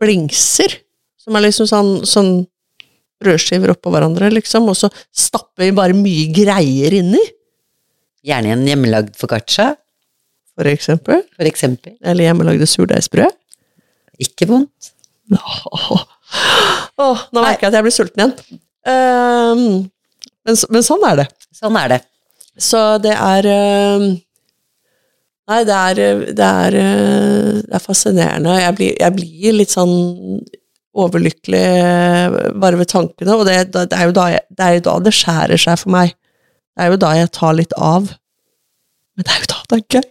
[0.00, 0.78] blingser,
[1.20, 2.32] som er liksom sånn, sånn
[3.22, 7.20] brødskiver oppå hverandre, liksom, og så stapper vi bare mye greier inni.
[8.24, 9.74] Gjerne en hjemmelagd foccaccia.
[10.54, 11.24] For eksempel.
[11.34, 11.96] For eksempel.
[12.04, 13.32] Eller hjemmelagde surdeigsbrød.
[14.22, 14.92] Ikke vondt.
[15.34, 16.04] Åh,
[17.00, 18.60] åh, nå merker jeg at jeg blir sulten igjen.
[18.84, 19.64] Um,
[20.44, 21.28] men, men, sånn er det.
[21.54, 22.00] Sånn er det.
[22.60, 24.10] Så det er eh,
[25.44, 25.98] Nei, det er,
[26.32, 28.54] det er, eh, det er fascinerende.
[28.62, 29.92] Jeg blir, jeg blir, litt sånn
[30.94, 34.94] overlykkelig eh, bare ved tankene, og det, det, er da jeg, det, er jo da
[35.04, 36.14] det skjærer seg for meg.
[36.74, 38.08] Det er jo da jeg tar litt av.
[39.14, 40.10] Men det er jo da det er gøy.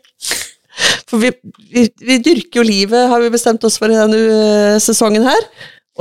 [1.10, 1.30] For vi,
[1.70, 5.50] vi, vi dyrker jo livet, har vi bestemt oss for i denne sesongen her.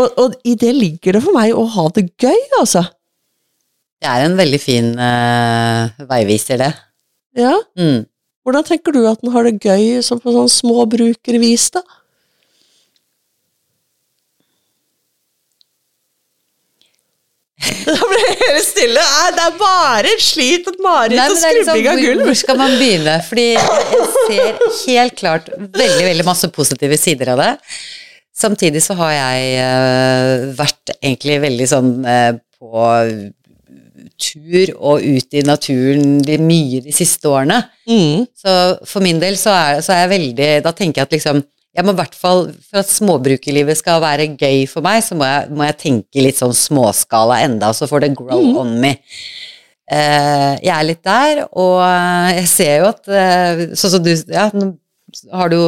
[0.01, 2.85] Og, og i det ligger det for meg å ha det gøy, altså.
[4.03, 6.73] Det er en veldig fin uh, veiviser, det.
[7.39, 7.55] Ja?
[7.79, 8.03] Mm.
[8.43, 11.85] Hvordan tenker du at den har det gøy som på sånn småbrukervis, da?
[17.63, 19.03] Da ble det helt stille.
[19.37, 22.25] Det er bare et slit, et mareritt og liksom skrubbing av gulv.
[22.27, 23.15] Hvor skal man begynne?
[23.29, 27.53] Fordi jeg ser helt klart veldig, veldig masse positive sider av det.
[28.43, 32.89] Samtidig så har jeg uh, vært egentlig veldig sånn uh, på
[34.23, 37.59] tur og ut i naturen de, mye de siste årene.
[37.89, 38.29] Mm.
[38.39, 38.55] Så
[38.89, 41.87] for min del så er, så er, jeg veldig Da tenker jeg at liksom jeg
[41.89, 45.49] må i hvert fall, For at småbrukerlivet skal være gøy for meg, så må jeg,
[45.57, 48.59] må jeg tenke litt sånn småskala enda, så får det grow mm.
[48.61, 48.93] on me.
[49.93, 51.81] Uh, jeg er litt der, og
[52.37, 54.47] jeg ser jo at uh, Sånn som du Ja,
[55.35, 55.65] har du jo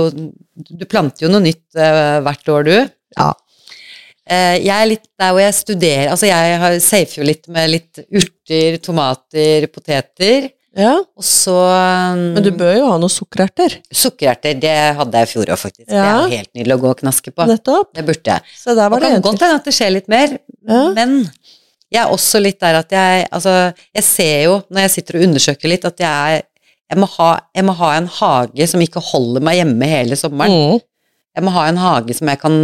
[0.55, 2.77] Du planter jo noe nytt uh, hvert år, du.
[3.19, 3.33] Ja.
[4.25, 7.69] Eh, jeg er litt der hvor jeg studerer Altså, jeg har safer jo litt med
[7.69, 10.47] litt urter, tomater, poteter.
[10.75, 10.95] Ja.
[10.99, 11.55] Og så
[12.33, 13.77] Men du bør jo ha noen sukkererter?
[13.95, 15.87] Sukkererter, det hadde jeg i fjor òg, faktisk.
[15.87, 15.99] Ja.
[15.99, 17.47] Det er jo helt nydelig å gå og knaske på.
[17.51, 17.93] Nettopp.
[17.95, 18.57] Det burde jeg.
[18.59, 20.35] Så der var det, det kan godt hende at det skjer litt mer,
[20.65, 20.81] ja.
[20.97, 21.21] men
[21.95, 23.53] jeg er også litt der at jeg Altså,
[23.95, 26.43] jeg ser jo når jeg sitter og undersøker litt, at jeg,
[26.91, 30.75] jeg, må, ha, jeg må ha en hage som ikke holder meg hjemme hele sommeren.
[30.75, 30.83] Mm.
[31.35, 32.59] Jeg må ha en hage som jeg kan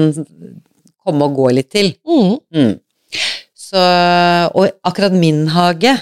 [1.05, 1.93] komme og gå litt til.
[2.07, 2.39] Mm.
[2.55, 2.73] Mm.
[3.71, 3.83] Så,
[4.57, 5.95] og akkurat min hage,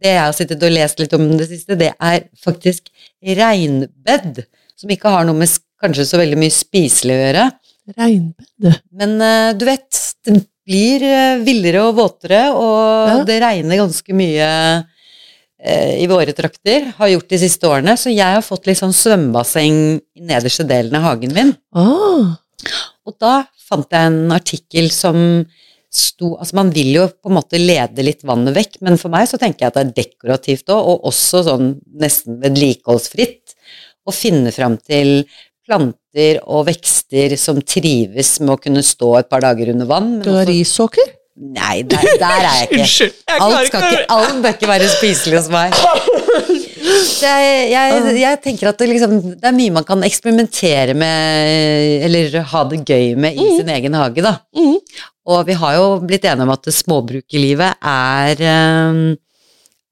[0.00, 2.88] det jeg har sittet og lest litt om det siste, det er faktisk
[3.36, 4.44] regnbed,
[4.78, 7.48] som ikke har noe med kanskje så veldig mye spiselig å gjøre.
[7.96, 8.70] Regnbed?
[8.96, 9.88] Men uh, du vet,
[10.26, 10.38] det
[10.68, 13.18] blir uh, villere og våtere, og ja.
[13.28, 14.48] det regner ganske mye
[14.80, 16.92] uh, i våre trakter.
[16.98, 20.96] Har gjort de siste årene, så jeg har fått litt sånn svømmebasseng i nederste delen
[21.00, 21.56] av hagen min.
[21.76, 22.36] Ah.
[23.08, 25.20] Og da fant jeg en artikkel som
[25.90, 29.26] sto Altså, man vil jo på en måte lede litt vannet vekk, men for meg
[29.26, 33.56] så tenker jeg at det er dekorativt òg, og også sånn nesten vedlikeholdsfritt,
[34.06, 35.24] å finne fram til
[35.66, 40.12] planter og vekster som trives med å kunne stå et par dager under vann.
[40.22, 41.16] Du har risåker?
[41.40, 42.80] Nei, der, der er jeg ikke.
[42.84, 43.20] Unnskyld.
[43.26, 45.74] Jeg Alt, skal ikke, alt bør ikke være spiselig hos meg.
[46.80, 52.38] Jeg, jeg, jeg tenker at det, liksom, det er mye man kan eksperimentere med, eller
[52.52, 54.38] ha det gøy med i sin egen hage, da.
[54.56, 54.78] Mm.
[55.30, 59.02] Og vi har jo blitt enige om at småbrukerlivet er eh,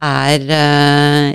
[0.08, 1.30] er eh,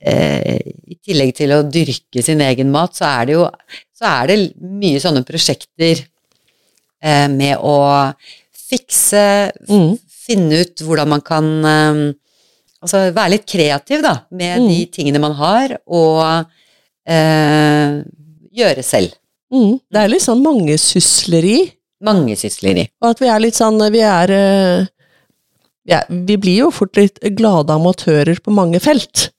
[0.00, 3.46] eh, I tillegg til å dyrke sin egen mat, så er det jo
[3.98, 6.04] så er det mye sånne prosjekter
[7.02, 7.78] eh, med å
[8.68, 9.90] fikse, mm.
[10.28, 12.02] finne ut hvordan man kan eh,
[12.84, 14.68] Altså være litt kreativ, da, med Mm.
[14.70, 16.46] de tingene man har, og
[17.08, 18.02] eh,
[18.54, 19.16] gjøre selv.
[19.52, 19.78] Mm.
[19.90, 21.56] Det er litt sånn mangesysleri.
[22.04, 22.84] Mangesysleri.
[23.02, 24.86] Og at vi er litt sånn Vi er eh,
[25.88, 29.30] ja, Vi blir jo fort litt glade amatører på mange felt.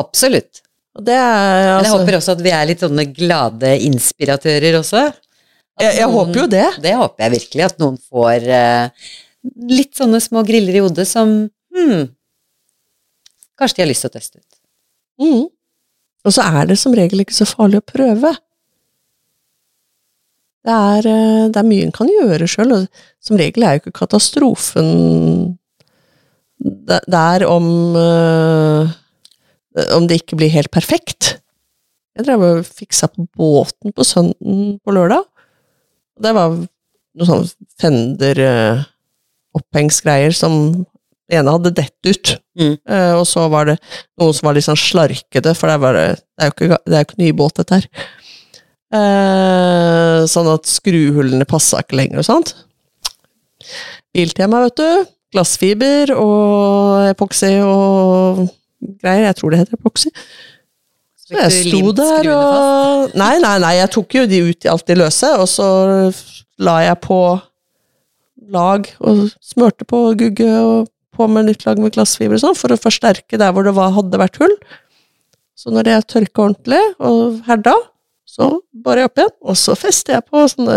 [0.00, 0.62] Absolutt.
[0.96, 4.78] Og det er Men jeg altså håper også at vi er litt sånne glade inspiratører
[4.80, 5.02] også.
[5.78, 6.66] Jeg, jeg noen- håper jo det.
[6.82, 9.10] Det håper jeg virkelig, at noen får eh,
[9.68, 11.36] litt sånne små griller i hodet som
[11.74, 12.08] hmm,
[13.58, 14.60] kanskje de har lyst til å teste ut.
[15.22, 15.46] Mm.
[16.26, 18.34] Og så er det som regel ikke så farlig å prøve.
[20.68, 23.84] Det er, eh, det er mye en kan gjøre sjøl, og som regel er jo
[23.84, 25.58] ikke katastrofen
[26.58, 28.96] det er om eh,
[29.94, 31.36] om det ikke blir helt perfekt.
[32.18, 35.22] Jeg drev og fiksa på båten på søndagen på lørdag.
[36.16, 38.40] og Det var noen sånne Fender
[39.54, 40.84] opphengsgreier som
[41.28, 42.34] det ene hadde dett ut.
[42.58, 42.74] Mm.
[42.90, 43.76] uh, og så var det
[44.18, 47.04] noen som var litt sånn slarkete, for det, var, det er jo ikke, det er
[47.04, 48.08] jo ikke ny båt, dette her.
[48.88, 52.54] Uh, sånn at skruhullene passa ikke lenger og sånt.
[54.16, 55.08] Biltema, vet du.
[55.34, 58.46] Glassfiber og epoksy og
[59.02, 59.26] greier.
[59.28, 60.12] Jeg tror det heter epoksy.
[61.20, 64.86] Så jeg sto der og Nei, nei, nei, jeg tok jo de ut i alt
[64.88, 65.66] de løse, og så
[66.64, 67.20] la jeg på
[68.48, 70.88] lag og smørte på gugge og
[71.18, 73.96] på med nytt lag med glassfiber og sånn, for å forsterke der hvor det var,
[73.96, 74.56] hadde vært hull.
[75.58, 77.76] Så når jeg tørka ordentlig og herda,
[78.28, 78.44] så
[78.84, 80.76] bare jeg opp igjen, og så fester jeg på sånne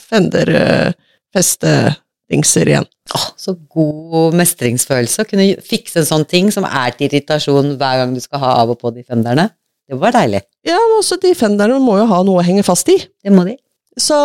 [0.00, 2.88] Fender-festedingser igjen.
[3.14, 7.96] Åh, så god mestringsfølelse å kunne fikse en sånn ting som er til irritasjon hver
[8.02, 9.46] gang du skal ha av og på de fenderne.
[9.86, 10.42] Det var deilig.
[10.66, 12.98] Ja, men også de fenderne må jo ha noe å henge fast i.
[12.98, 13.54] Det må de.
[14.02, 14.18] Så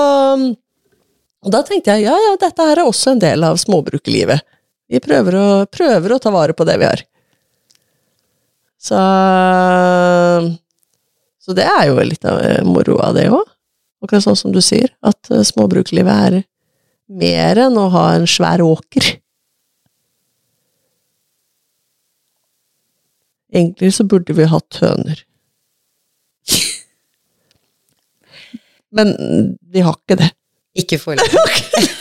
[1.42, 4.44] og da tenkte jeg ja, ja, dette her er også en del av småbrukerlivet.
[4.92, 7.06] Vi prøver å, prøver å ta vare på det vi har.
[8.82, 9.00] Så
[11.42, 13.48] Så det er jo litt av eh, moro av det òg.
[14.02, 16.44] Akkurat sånn som du sier, at eh, er
[17.12, 19.18] mer enn å ha en svær åker.
[23.52, 25.24] Egentlig så burde vi hatt høner.
[28.96, 29.16] Men
[29.72, 30.32] vi har ikke det.
[30.80, 31.90] Ikke foreløpig.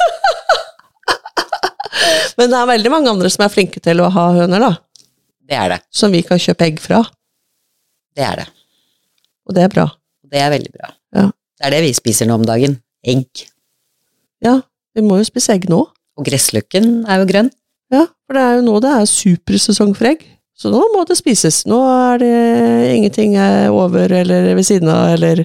[2.41, 4.70] Men det er veldig mange andre som er flinke til å ha høner, da.
[5.51, 5.80] Det er det.
[5.93, 7.03] Som vi kan kjøpe egg fra.
[8.16, 8.49] Det er det.
[9.49, 9.86] Og det er bra.
[10.30, 10.93] Det er veldig bra.
[11.16, 11.26] Ja.
[11.61, 12.78] Det er det vi spiser nå om dagen.
[13.05, 13.45] Egg.
[14.45, 14.57] Ja,
[14.97, 15.82] vi må jo spise egg nå.
[16.16, 17.53] Og gressløkken er jo grønn.
[17.93, 20.24] Ja, for det er jo nå det er supersesong for egg.
[20.57, 21.62] Så nå må det spises.
[21.68, 22.34] Nå er det
[22.95, 25.45] ingenting er over eller ved siden av eller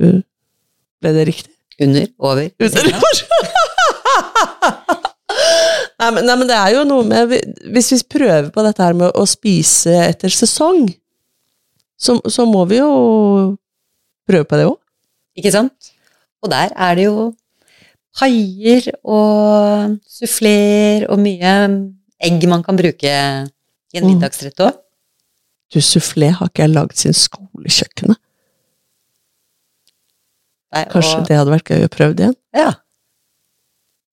[0.00, 0.22] Uh,
[1.04, 1.50] Ble det riktig?
[1.84, 3.59] Under, over, ved siden av.
[6.00, 7.32] nei, men, nei, men det er jo noe med
[7.74, 10.86] Hvis vi prøver på dette her med å spise etter sesong,
[12.00, 12.90] så, så må vi jo
[14.28, 14.78] prøve på det òg.
[15.38, 15.92] Ikke sant?
[16.40, 17.28] Og der er det jo
[18.20, 21.52] haier og suffler og mye
[22.20, 24.08] egg man kan bruke i en Mm.
[24.14, 24.76] middagsrett òg.
[25.70, 28.18] Du, sufflé har ikke jeg lagd siden skolekjøkkenet.
[30.90, 32.36] Kanskje det hadde vært gøy å prøve det igjen?
[32.56, 32.70] Ja.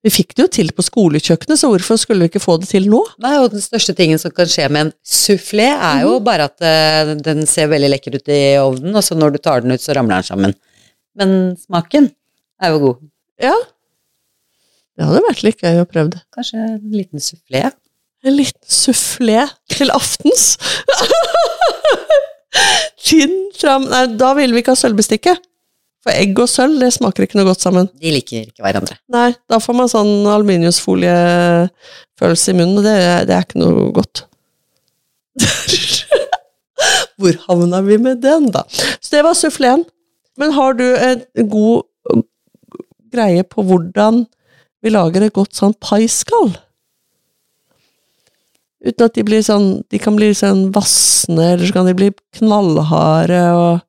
[0.05, 2.85] Vi fikk det jo til på skolekjøkkenet, så hvorfor skulle vi ikke få det til
[2.91, 2.99] nå?
[3.23, 6.03] Nei, og den største tingen som kan skje med en soufflé, er Mhm.
[6.05, 9.37] jo bare at eh, den ser veldig lekker ut i ovnen, og så når du
[9.41, 10.53] tar den ut, så ramler den sammen.
[11.17, 12.11] Men smaken
[12.61, 13.01] er jo god.
[13.41, 13.55] Ja.
[14.97, 16.21] Det hadde vært litt gøy å prøve det.
[16.33, 17.65] Kanskje en liten soufflé.
[18.25, 20.55] En liten sufflé til aftens.
[23.07, 25.41] Finn fram Nei, da ville vi ikke ha sølvbestikket.
[26.07, 27.89] For egg og sølv, det smaker ikke noe godt sammen.
[27.99, 28.95] De liker ikke hverandre.
[29.11, 34.23] Nei, da får man sånn aluminiumsfoliefølelse i munnen, og det, det er ikke noe godt.
[37.19, 38.63] Hvor havna vi med den, da?
[38.71, 39.83] Så det var suffleen.
[40.39, 41.83] Men har du en god
[43.11, 44.23] greie på hvordan
[44.85, 46.55] vi lager et godt sånn paiskall?
[48.85, 52.11] Uten at de blir sånn De kan bli sånn vassende, eller så kan de bli
[52.37, 53.79] knallharde, og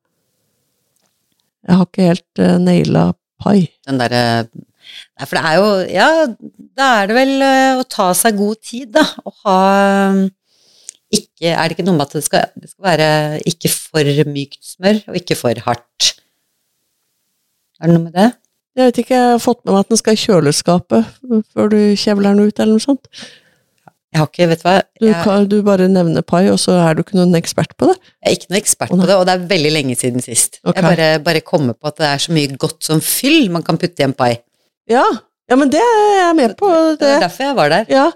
[1.68, 3.04] Jeg har ikke helt uh, naila
[3.42, 3.68] pai.
[3.86, 6.08] Den derre Nei, for det er jo Ja,
[6.78, 9.04] da er det vel uh, å ta seg god tid, da.
[9.28, 9.58] Og ha
[10.14, 10.22] um,
[11.12, 13.10] ikke Er det ikke noe med at det skal, det skal være
[13.48, 16.12] ikke for mykt smør, og ikke for hardt?
[17.78, 18.30] Er det noe med det?
[18.78, 21.14] Jeg vet ikke, jeg har fått med meg at den skal i kjøleskapet
[21.54, 23.08] før du kjevler den ut, eller noe sånt.
[24.18, 26.74] Jeg har ikke, vet du hva Du, jeg, kan, du bare nevner pai, og så
[26.82, 27.94] er du ikke noen ekspert på det.
[28.18, 30.58] jeg er ikke noen ekspert oh, på det, og det er veldig lenge siden sist.
[30.64, 30.82] Okay.
[30.82, 33.78] Jeg bare, bare kommer på at det er så mye godt som fyll man kan
[33.78, 34.32] putte i en pai.
[34.90, 35.04] Ja,
[35.48, 36.66] ja men det er jeg med på.
[36.72, 37.12] Det Det.
[37.14, 37.84] er derfor jeg var der.
[37.94, 38.08] Ja,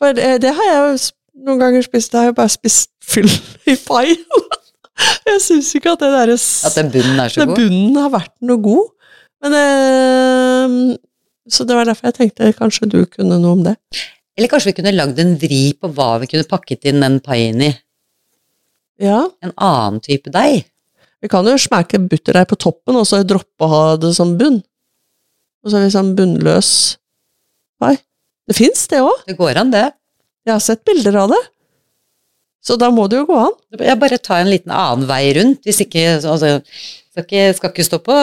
[0.00, 0.98] for det, det har jeg jo
[1.46, 2.10] noen ganger spist.
[2.12, 3.30] Da har jeg bare spist fyll
[3.72, 4.08] i pai.
[5.30, 7.62] jeg syns ikke at det derre At den bunnen er så Den god.
[7.62, 8.90] bunnen har vært noe god.
[9.44, 10.98] Men eh,
[11.50, 13.76] Så det var derfor jeg tenkte kanskje du kunne noe om det.
[14.34, 17.60] Eller kanskje vi kunne lagd en vri på hva vi kunne pakket inn den paien
[17.62, 17.70] i.
[19.02, 20.64] Ja, En annen type deig.
[21.22, 24.58] vi kan jo smeke butterdeig på toppen, og så droppe å ha det som bunn.
[25.64, 26.70] Og så er vi sånn bunnløs
[27.80, 27.94] pai.
[28.46, 29.22] Det fins, det òg.
[29.26, 29.86] Det går an, det.
[30.44, 31.40] Jeg har sett bilder av det.
[32.64, 33.56] Så da må det jo gå an.
[33.80, 37.86] Jeg bare ta en liten annen vei rundt, hvis ikke altså, skal, ikke, skal ikke
[37.88, 38.18] stå på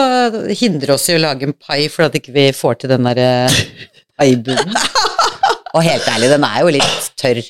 [0.62, 3.60] hindre oss i å lage en pai fordi at ikke får til den der eh,
[4.18, 4.78] paibunnen.
[5.72, 7.40] Og helt ærlig, den er jo litt tørr.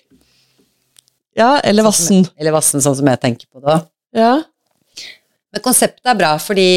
[1.39, 2.27] Ja, eller vassen.
[2.39, 3.79] Eller vassen, sånn som jeg tenker på det.
[4.17, 4.35] Ja.
[5.53, 6.69] Men konseptet er bra, fordi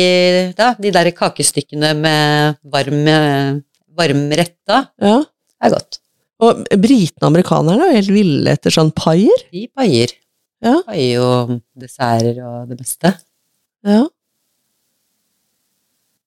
[0.58, 3.06] da, de der kakestykkene med varm,
[3.96, 5.20] varm retta ja.
[5.64, 6.00] er godt.
[6.44, 9.46] Og britene og amerikanerne er helt ville etter sånn paier.
[9.54, 10.12] De paier.
[10.66, 10.80] Ja.
[10.88, 13.14] Paier og desserter og det meste.
[13.86, 14.02] Ja.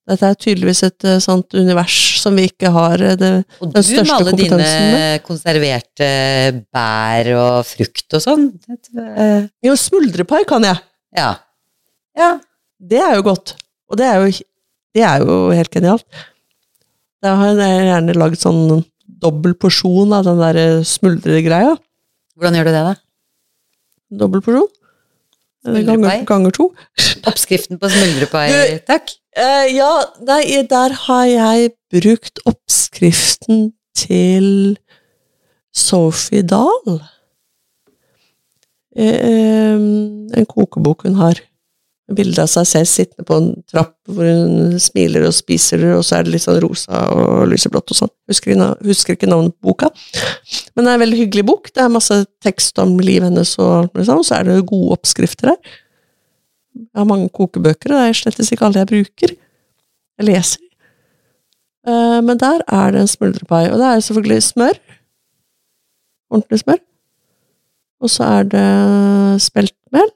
[0.08, 3.30] Dette er tydeligvis et uh, sånt univers som vi ikke har uh, det,
[3.60, 6.08] Og Den du kompetansen med alle dine konserverte
[6.72, 8.46] bær og frukt og sånn.
[9.04, 10.80] eh, Jo, smuldrepai kan jeg.
[11.18, 11.34] Ja.
[12.16, 12.30] ja.
[12.78, 13.56] Det er jo godt.
[13.90, 14.32] Og det er jo,
[14.96, 16.06] det er jo helt genialt.
[17.24, 18.62] Da har jeg gjerne lagd sånn
[19.18, 21.74] dobbel porsjon av den der eh, smuldregreia.
[22.38, 22.96] Hvordan gjør du det, da?
[24.24, 24.68] Dobbel porsjon.
[25.68, 26.68] Ganger, ganger to.
[27.28, 28.46] Oppskriften på smuldrepai,
[28.88, 29.10] takk.
[29.38, 29.90] Eh, ja,
[30.26, 34.48] nei, der har jeg brukt oppskriften til
[35.70, 36.98] Sophie Dahl.
[38.98, 41.38] Eh, en kokebok hun har.
[42.08, 46.16] Bilde av seg selv sittende på en trapp hvor hun smiler og spiser, og så
[46.16, 48.14] er det litt sånn rosa og lyseblått og sånn.
[48.32, 49.92] Husker, husker ikke navnet på boka.
[50.72, 51.70] Men det er en veldig hyggelig bok.
[51.70, 55.52] Det er masse tekst om livet hennes, og sånn, og så er det gode oppskrifter
[55.52, 55.76] der.
[56.78, 59.34] Jeg har mange kokebøker, og det er slett ikke alle jeg bruker.
[60.18, 60.64] Jeg leser.
[61.88, 64.78] Uh, Men der er det en smuldrepai, og det er selvfølgelig smør.
[66.30, 66.80] Ordentlig smør.
[68.00, 70.10] Og så er det speltmel.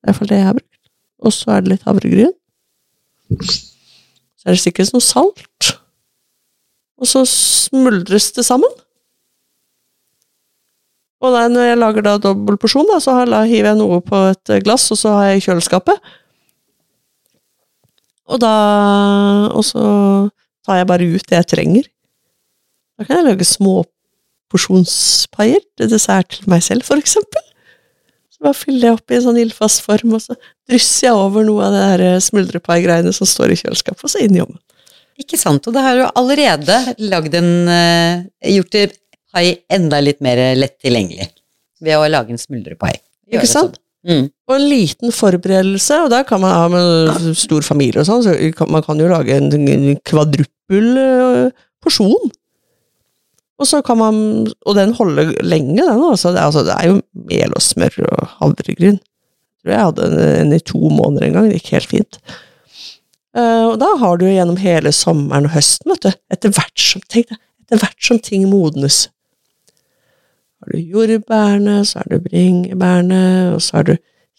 [0.00, 0.78] Det er iallfall det jeg har brukt.
[1.20, 2.32] Og så er det litt havregryn.
[4.40, 5.72] Så er det sikkert noe salt.
[7.00, 8.72] Og så smuldres det sammen.
[11.20, 14.52] Og da, når jeg lager da dobbel porsjon, da, så hiver jeg noe på et
[14.64, 16.00] glass, og så har jeg kjøleskapet.
[18.30, 18.54] Og da
[19.50, 19.84] Og så
[20.66, 21.88] tar jeg bare ut det jeg trenger.
[22.98, 23.82] Da kan jeg lage små
[24.50, 27.42] porsjonspaier til dessert til meg selv, for eksempel.
[28.30, 30.36] Så bare fyller jeg opp i en sånn ildfast form, og så
[30.68, 34.22] drysser jeg over noe av det her eh, smuldrepai-greiene som står i kjøleskapet, og så
[34.24, 34.60] inn i ovnen.
[35.20, 38.84] Ikke sant, og det har jo allerede en eh, Gjort det
[39.34, 41.30] pai enda litt mer lett tilgjengelig
[41.80, 42.92] ved å lage en smuldrepai.
[43.30, 43.78] Ikke sant?
[43.78, 43.86] sånn.
[44.00, 44.26] Mm.
[44.48, 48.68] Og en liten forberedelse, og der kan man ha med stor familie og sånn, så
[48.72, 52.32] man kan jo lage en en kvadruppel eh, porsjon.
[53.60, 54.20] Og så kan man,
[54.64, 56.32] og den holder lenge, den også.
[56.32, 58.96] Det, er, altså, det er jo mel og smør og havregryn.
[58.96, 62.20] Jeg tror jeg hadde en, en i to måneder en gang, det gikk helt fint.
[63.36, 67.04] Uh, og da har du gjennom hele sommeren og høsten, vet du, etter hvert som,
[67.12, 69.04] tenk deg, etter hvert som ting modnes.
[70.60, 73.94] Har du jordbærene, så har du bringebærene, og så har du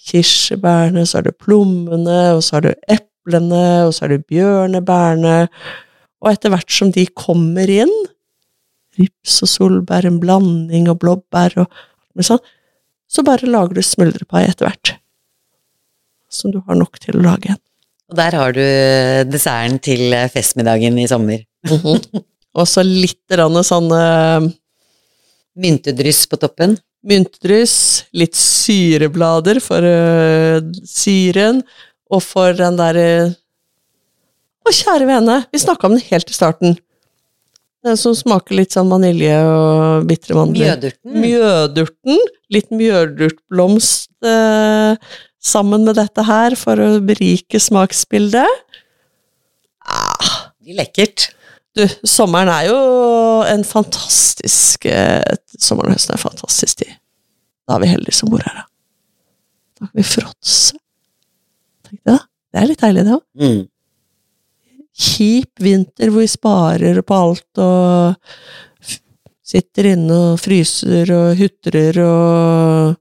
[0.07, 5.37] kirsebærene, så har du plommene, og så har du eplene, og så har du bjørnebærene,
[6.21, 7.93] og etter hvert som de kommer inn,
[8.99, 12.41] rips og solbær, en blanding og blåbær og sånn,
[13.11, 14.93] så bare lager du smuldrepai etter hvert.
[16.31, 17.59] Som du har nok til å lage en.
[18.11, 18.63] Og der har du
[19.31, 21.43] desserten til festmiddagen i sommer.
[22.59, 23.61] Og så litt sånn...
[23.63, 24.01] sånne
[25.59, 26.77] Myntedryss på toppen.
[27.07, 31.63] Myntedryss, litt syreblader for uh, syren,
[32.11, 33.09] og for den derre
[34.61, 36.75] Å, kjære vene, vi snakka om den helt i starten.
[37.81, 40.75] Den som smaker litt sånn vanilje og bitre mandler.
[40.75, 41.15] Mjødurten.
[41.23, 42.19] Mjødurten.
[42.53, 44.93] Litt mjødurtblomst uh,
[45.41, 48.77] sammen med dette her for å berike smaksbildet.
[50.61, 51.31] De lekkert.
[51.77, 52.79] Du, sommeren er jo
[53.47, 55.21] en fantastisk eh,
[55.55, 56.95] Sommeren og høsten er en fantastisk tid.
[57.67, 58.65] Da er vi heldige som bor her, da.
[59.79, 60.79] Da kan vi fråtse.
[61.87, 62.17] Tenk det, da.
[62.51, 63.23] Det er litt deilig, det òg.
[63.39, 63.61] Mm.
[65.01, 68.91] Kjip vinter hvor vi sparer på alt og
[69.51, 72.97] sitter inne og fryser og hutrer og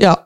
[0.00, 0.16] Ja.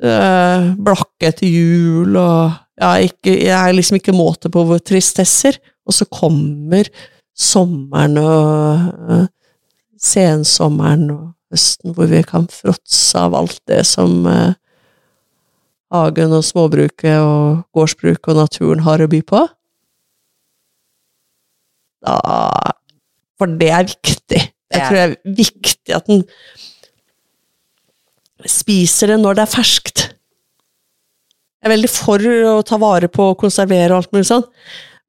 [0.00, 5.58] Blakke etter jul og ja, ikke, Jeg er liksom ikke måte på hvor tristesser.
[5.88, 6.88] Og så kommer
[7.36, 9.28] sommeren og eh,
[10.00, 14.58] sensommeren og høsten hvor vi kan fråtse av alt det som eh,
[15.90, 19.42] hagen og småbruket og gårdsbruket og naturen har å by på.
[22.06, 22.16] Da
[23.40, 24.40] For det er viktig.
[24.70, 26.22] Jeg tror det er viktig at en
[28.48, 30.04] spiser det når det er ferskt.
[31.60, 34.46] Jeg er veldig for å ta vare på og konservere og alt mulig sånn,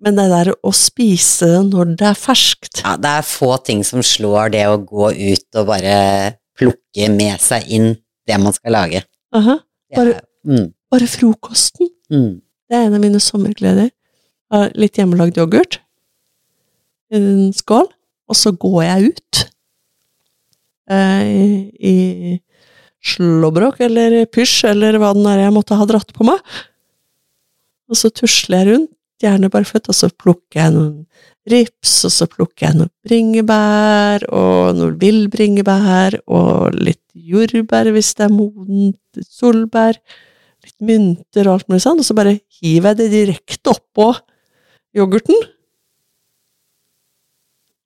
[0.02, 3.84] men det der å spise det når det er ferskt Ja, det er få ting
[3.86, 5.95] som slår det å gå ut og bare
[6.58, 7.91] plukke med seg inn
[8.28, 9.04] det man skal lage.
[9.34, 9.60] Aha.
[9.89, 11.89] Det Bare- er, mm, Bare frokosten.
[12.12, 12.41] mm.
[12.70, 13.89] Det er en av mine sommergleder.
[14.76, 15.78] Litt hjemmelagd yoghurt
[17.12, 17.88] i en skål,
[18.32, 19.41] og så går jeg ut
[20.91, 21.95] eh, i,
[23.02, 26.39] slåbrok eller pysj eller hva den er jeg måtte ha dratt på meg.
[27.91, 28.91] Og så tusler jeg rundt,
[29.26, 31.06] gjerne barføtt, og så plukker jeg noen
[31.52, 38.28] rips, og så plukker jeg noen bringebær, og noen villbringebær, og litt jordbær hvis det
[38.28, 39.98] er modent, solbær
[40.62, 44.12] litt mynter og alt mulig sånn, og så bare hiver jeg det direkte oppå
[44.98, 45.38] yoghurten.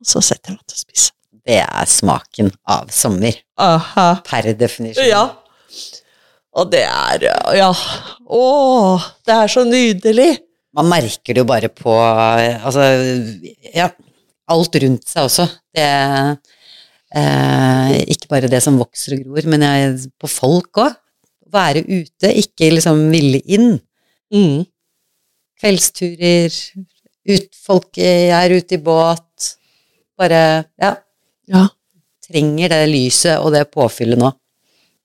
[0.02, 1.12] Og så setter jeg meg til å spise.
[1.46, 4.08] Det er smaken av sommer, Aha.
[4.26, 5.06] per definisjon.
[5.08, 5.28] Ja.
[6.56, 7.26] Og det er
[7.56, 7.72] Ja.
[8.26, 8.44] Å,
[9.28, 10.32] det er så nydelig!
[10.76, 12.84] Man merker det jo bare på Altså,
[13.76, 13.90] ja,
[14.52, 15.46] alt rundt seg også.
[15.76, 15.86] Det
[17.16, 20.98] eh, Ikke bare det som vokser og gror, men jeg, på folk òg.
[21.56, 23.78] Være ute, ikke liksom ville inn.
[24.34, 24.66] Mm.
[25.62, 26.52] Kveldsturer,
[27.32, 29.54] ut, folk er ute i båt.
[30.20, 30.42] Bare,
[30.82, 30.96] ja,
[31.48, 31.68] Ja.
[32.26, 34.32] trenger det lyset og det påfyllet nå.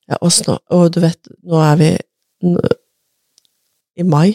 [0.08, 0.54] ja og, nå.
[0.72, 1.90] og du vet, nå er vi
[4.00, 4.32] i mai.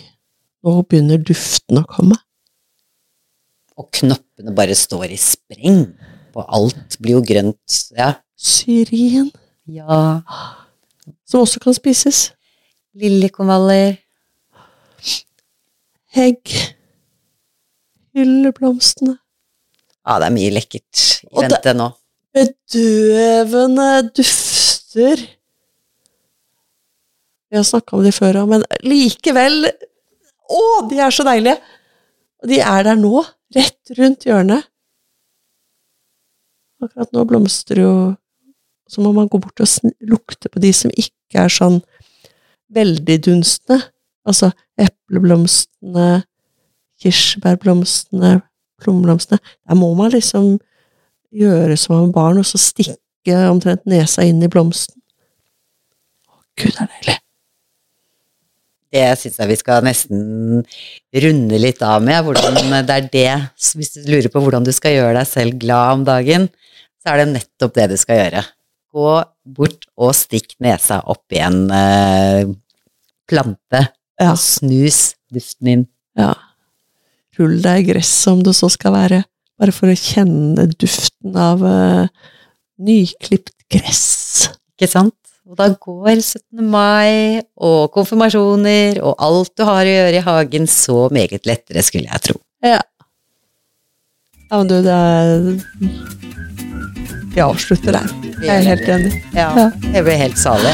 [0.66, 2.18] Nå begynner duften å komme.
[3.78, 5.84] Og knoppene bare står i spreng.
[6.34, 7.76] Og alt blir jo grønt.
[7.94, 8.16] Ja.
[8.36, 9.30] Syrin,
[9.70, 10.00] ja.
[11.30, 12.32] som også kan spises.
[12.98, 14.00] Liljekonvaller.
[16.18, 16.56] Hegg.
[18.16, 19.20] Hylleblomstene.
[20.06, 21.90] Ja, det er mye lekkert i vente nå.
[22.36, 25.22] bedøvende dufter.
[27.50, 29.68] Vi har snakka om de før òg, men likevel
[30.46, 31.58] Å, de er så deilige!
[32.44, 33.24] Og de er der nå,
[33.56, 34.68] rett rundt hjørnet.
[36.84, 37.94] Akkurat nå blomstrer jo
[38.86, 41.80] Så må man gå bort og lukte på de som ikke er sånn
[42.76, 43.80] veldig dunstende.
[44.30, 46.22] Altså epleblomstene,
[47.02, 48.36] kirsebærblomstene,
[48.82, 49.42] plommeblomstene.
[49.42, 50.60] Der må man liksom
[51.34, 55.02] gjøre som om barn, og så stikke omtrent nesa inn i blomsten.
[56.30, 57.20] Å, Gud, det er deilig.
[58.96, 60.20] Det syns jeg vi skal nesten
[61.26, 62.22] runde litt av med.
[62.24, 62.56] Hvordan
[62.88, 63.32] det er det
[63.76, 66.48] Hvis du lurer på hvordan du skal gjøre deg selv glad om dagen,
[67.04, 68.46] så er det nettopp det du skal gjøre.
[68.96, 69.10] Gå
[69.58, 72.48] bort og stikk nesa opp i en eh,
[73.28, 73.84] plante,
[74.22, 74.32] Ja.
[74.40, 75.88] snus duften inn.
[76.18, 76.34] ja.
[77.36, 79.18] Rull deg i gresset om det så skal være,
[79.60, 82.08] bare for å kjenne duften av eh,
[82.80, 84.54] nyklipt gress.
[84.80, 85.18] Ikke sant?
[85.46, 86.64] Og da går 17.
[86.74, 92.10] mai og konfirmasjoner og alt du har å gjøre i hagen så meget lettere, skulle
[92.10, 92.40] jeg tro.
[92.66, 92.80] Ja.
[94.50, 95.30] Ja, men du, det er
[97.36, 98.10] Vi avslutter der.
[98.46, 99.14] Jeg er helt enig.
[99.36, 99.68] Ja, Ja.
[99.94, 100.72] jeg ble helt salig.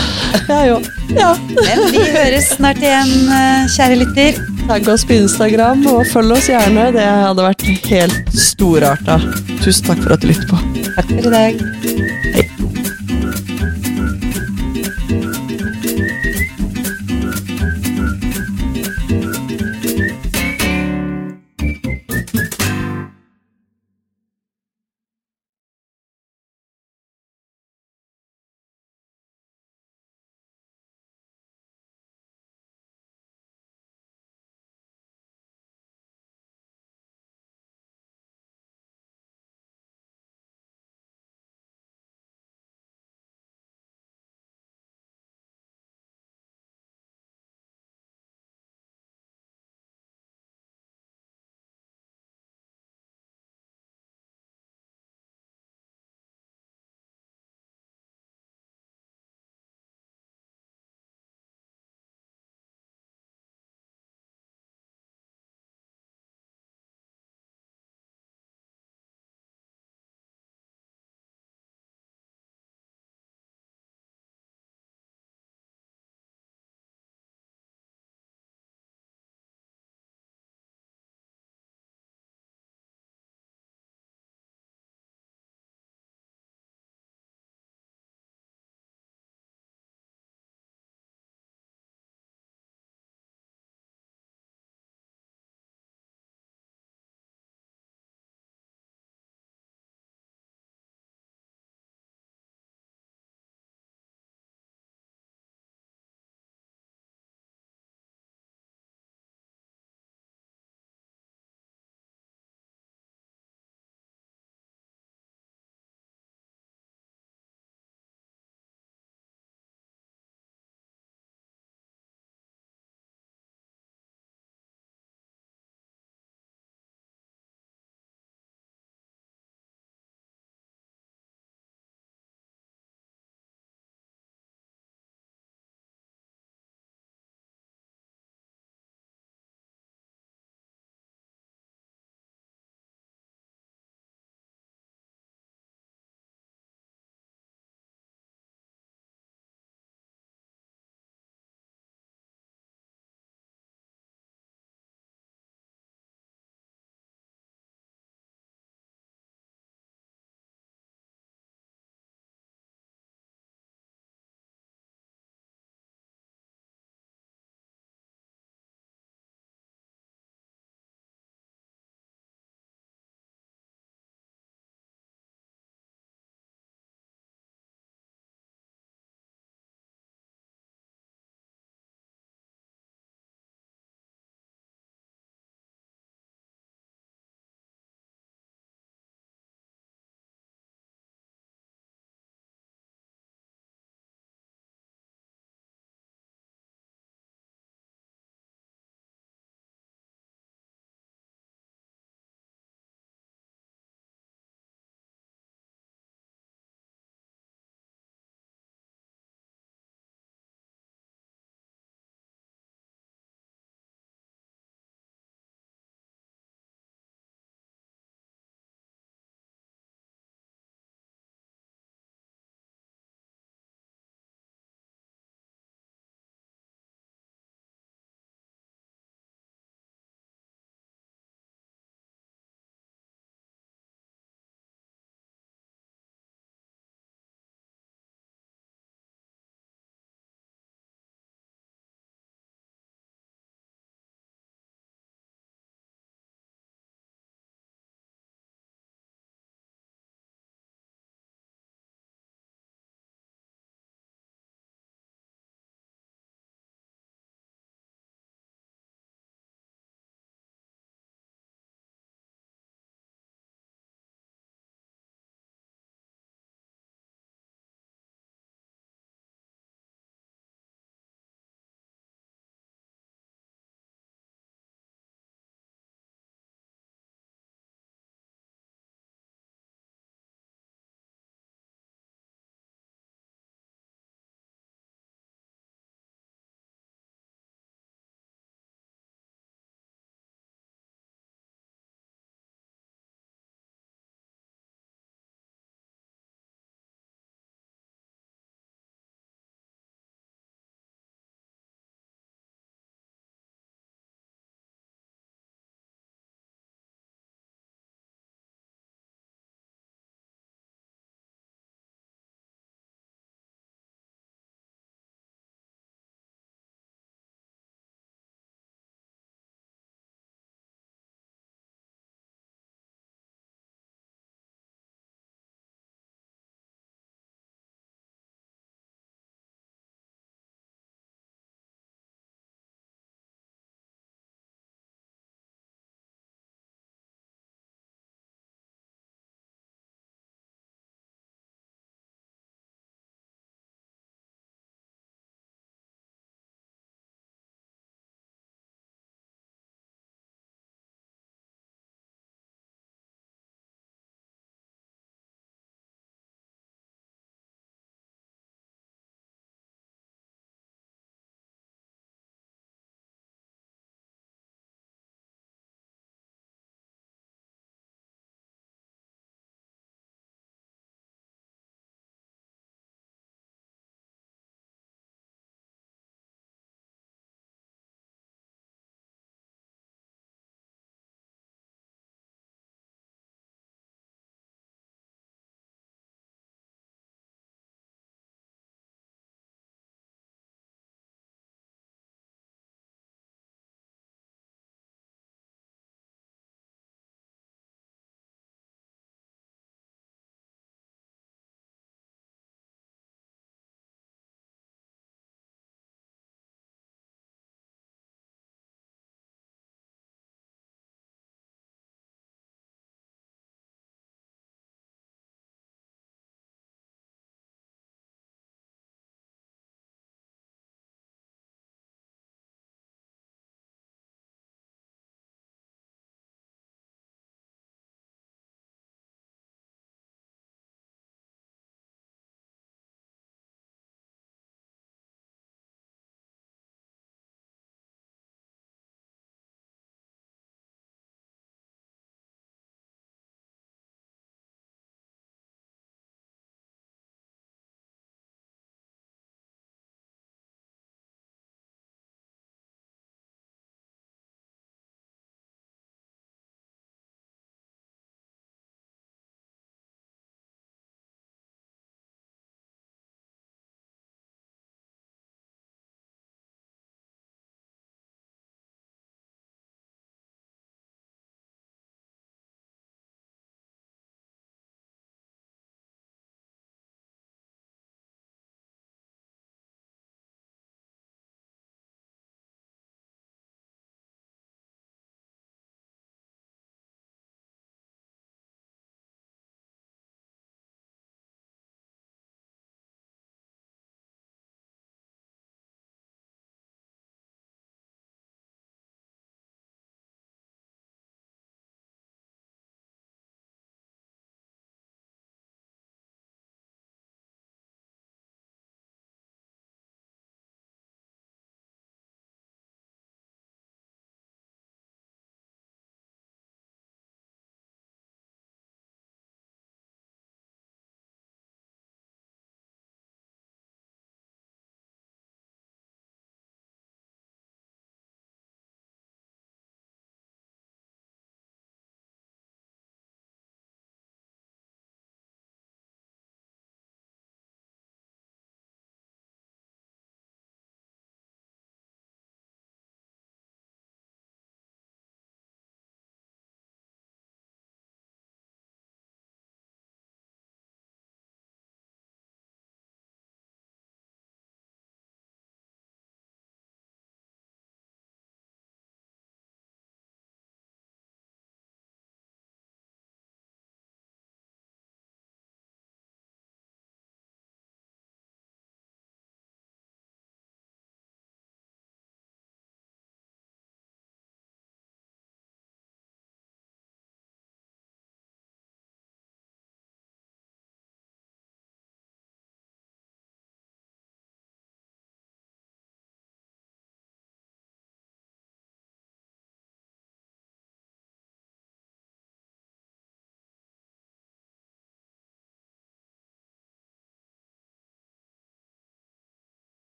[0.48, 0.88] Jeg òg.
[1.18, 1.32] Ja.
[1.58, 4.40] Men vi høres snart igjen, eh, kjære lytter.
[4.68, 6.92] Tagg oss på Instagram, og følg oss gjerne.
[6.96, 9.18] Det hadde vært helt storarta.
[9.66, 10.62] Tusen takk for at du lytter på.
[10.96, 11.54] Takk for i dag.
[12.36, 12.41] Hei.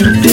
[0.00, 0.27] Thank you.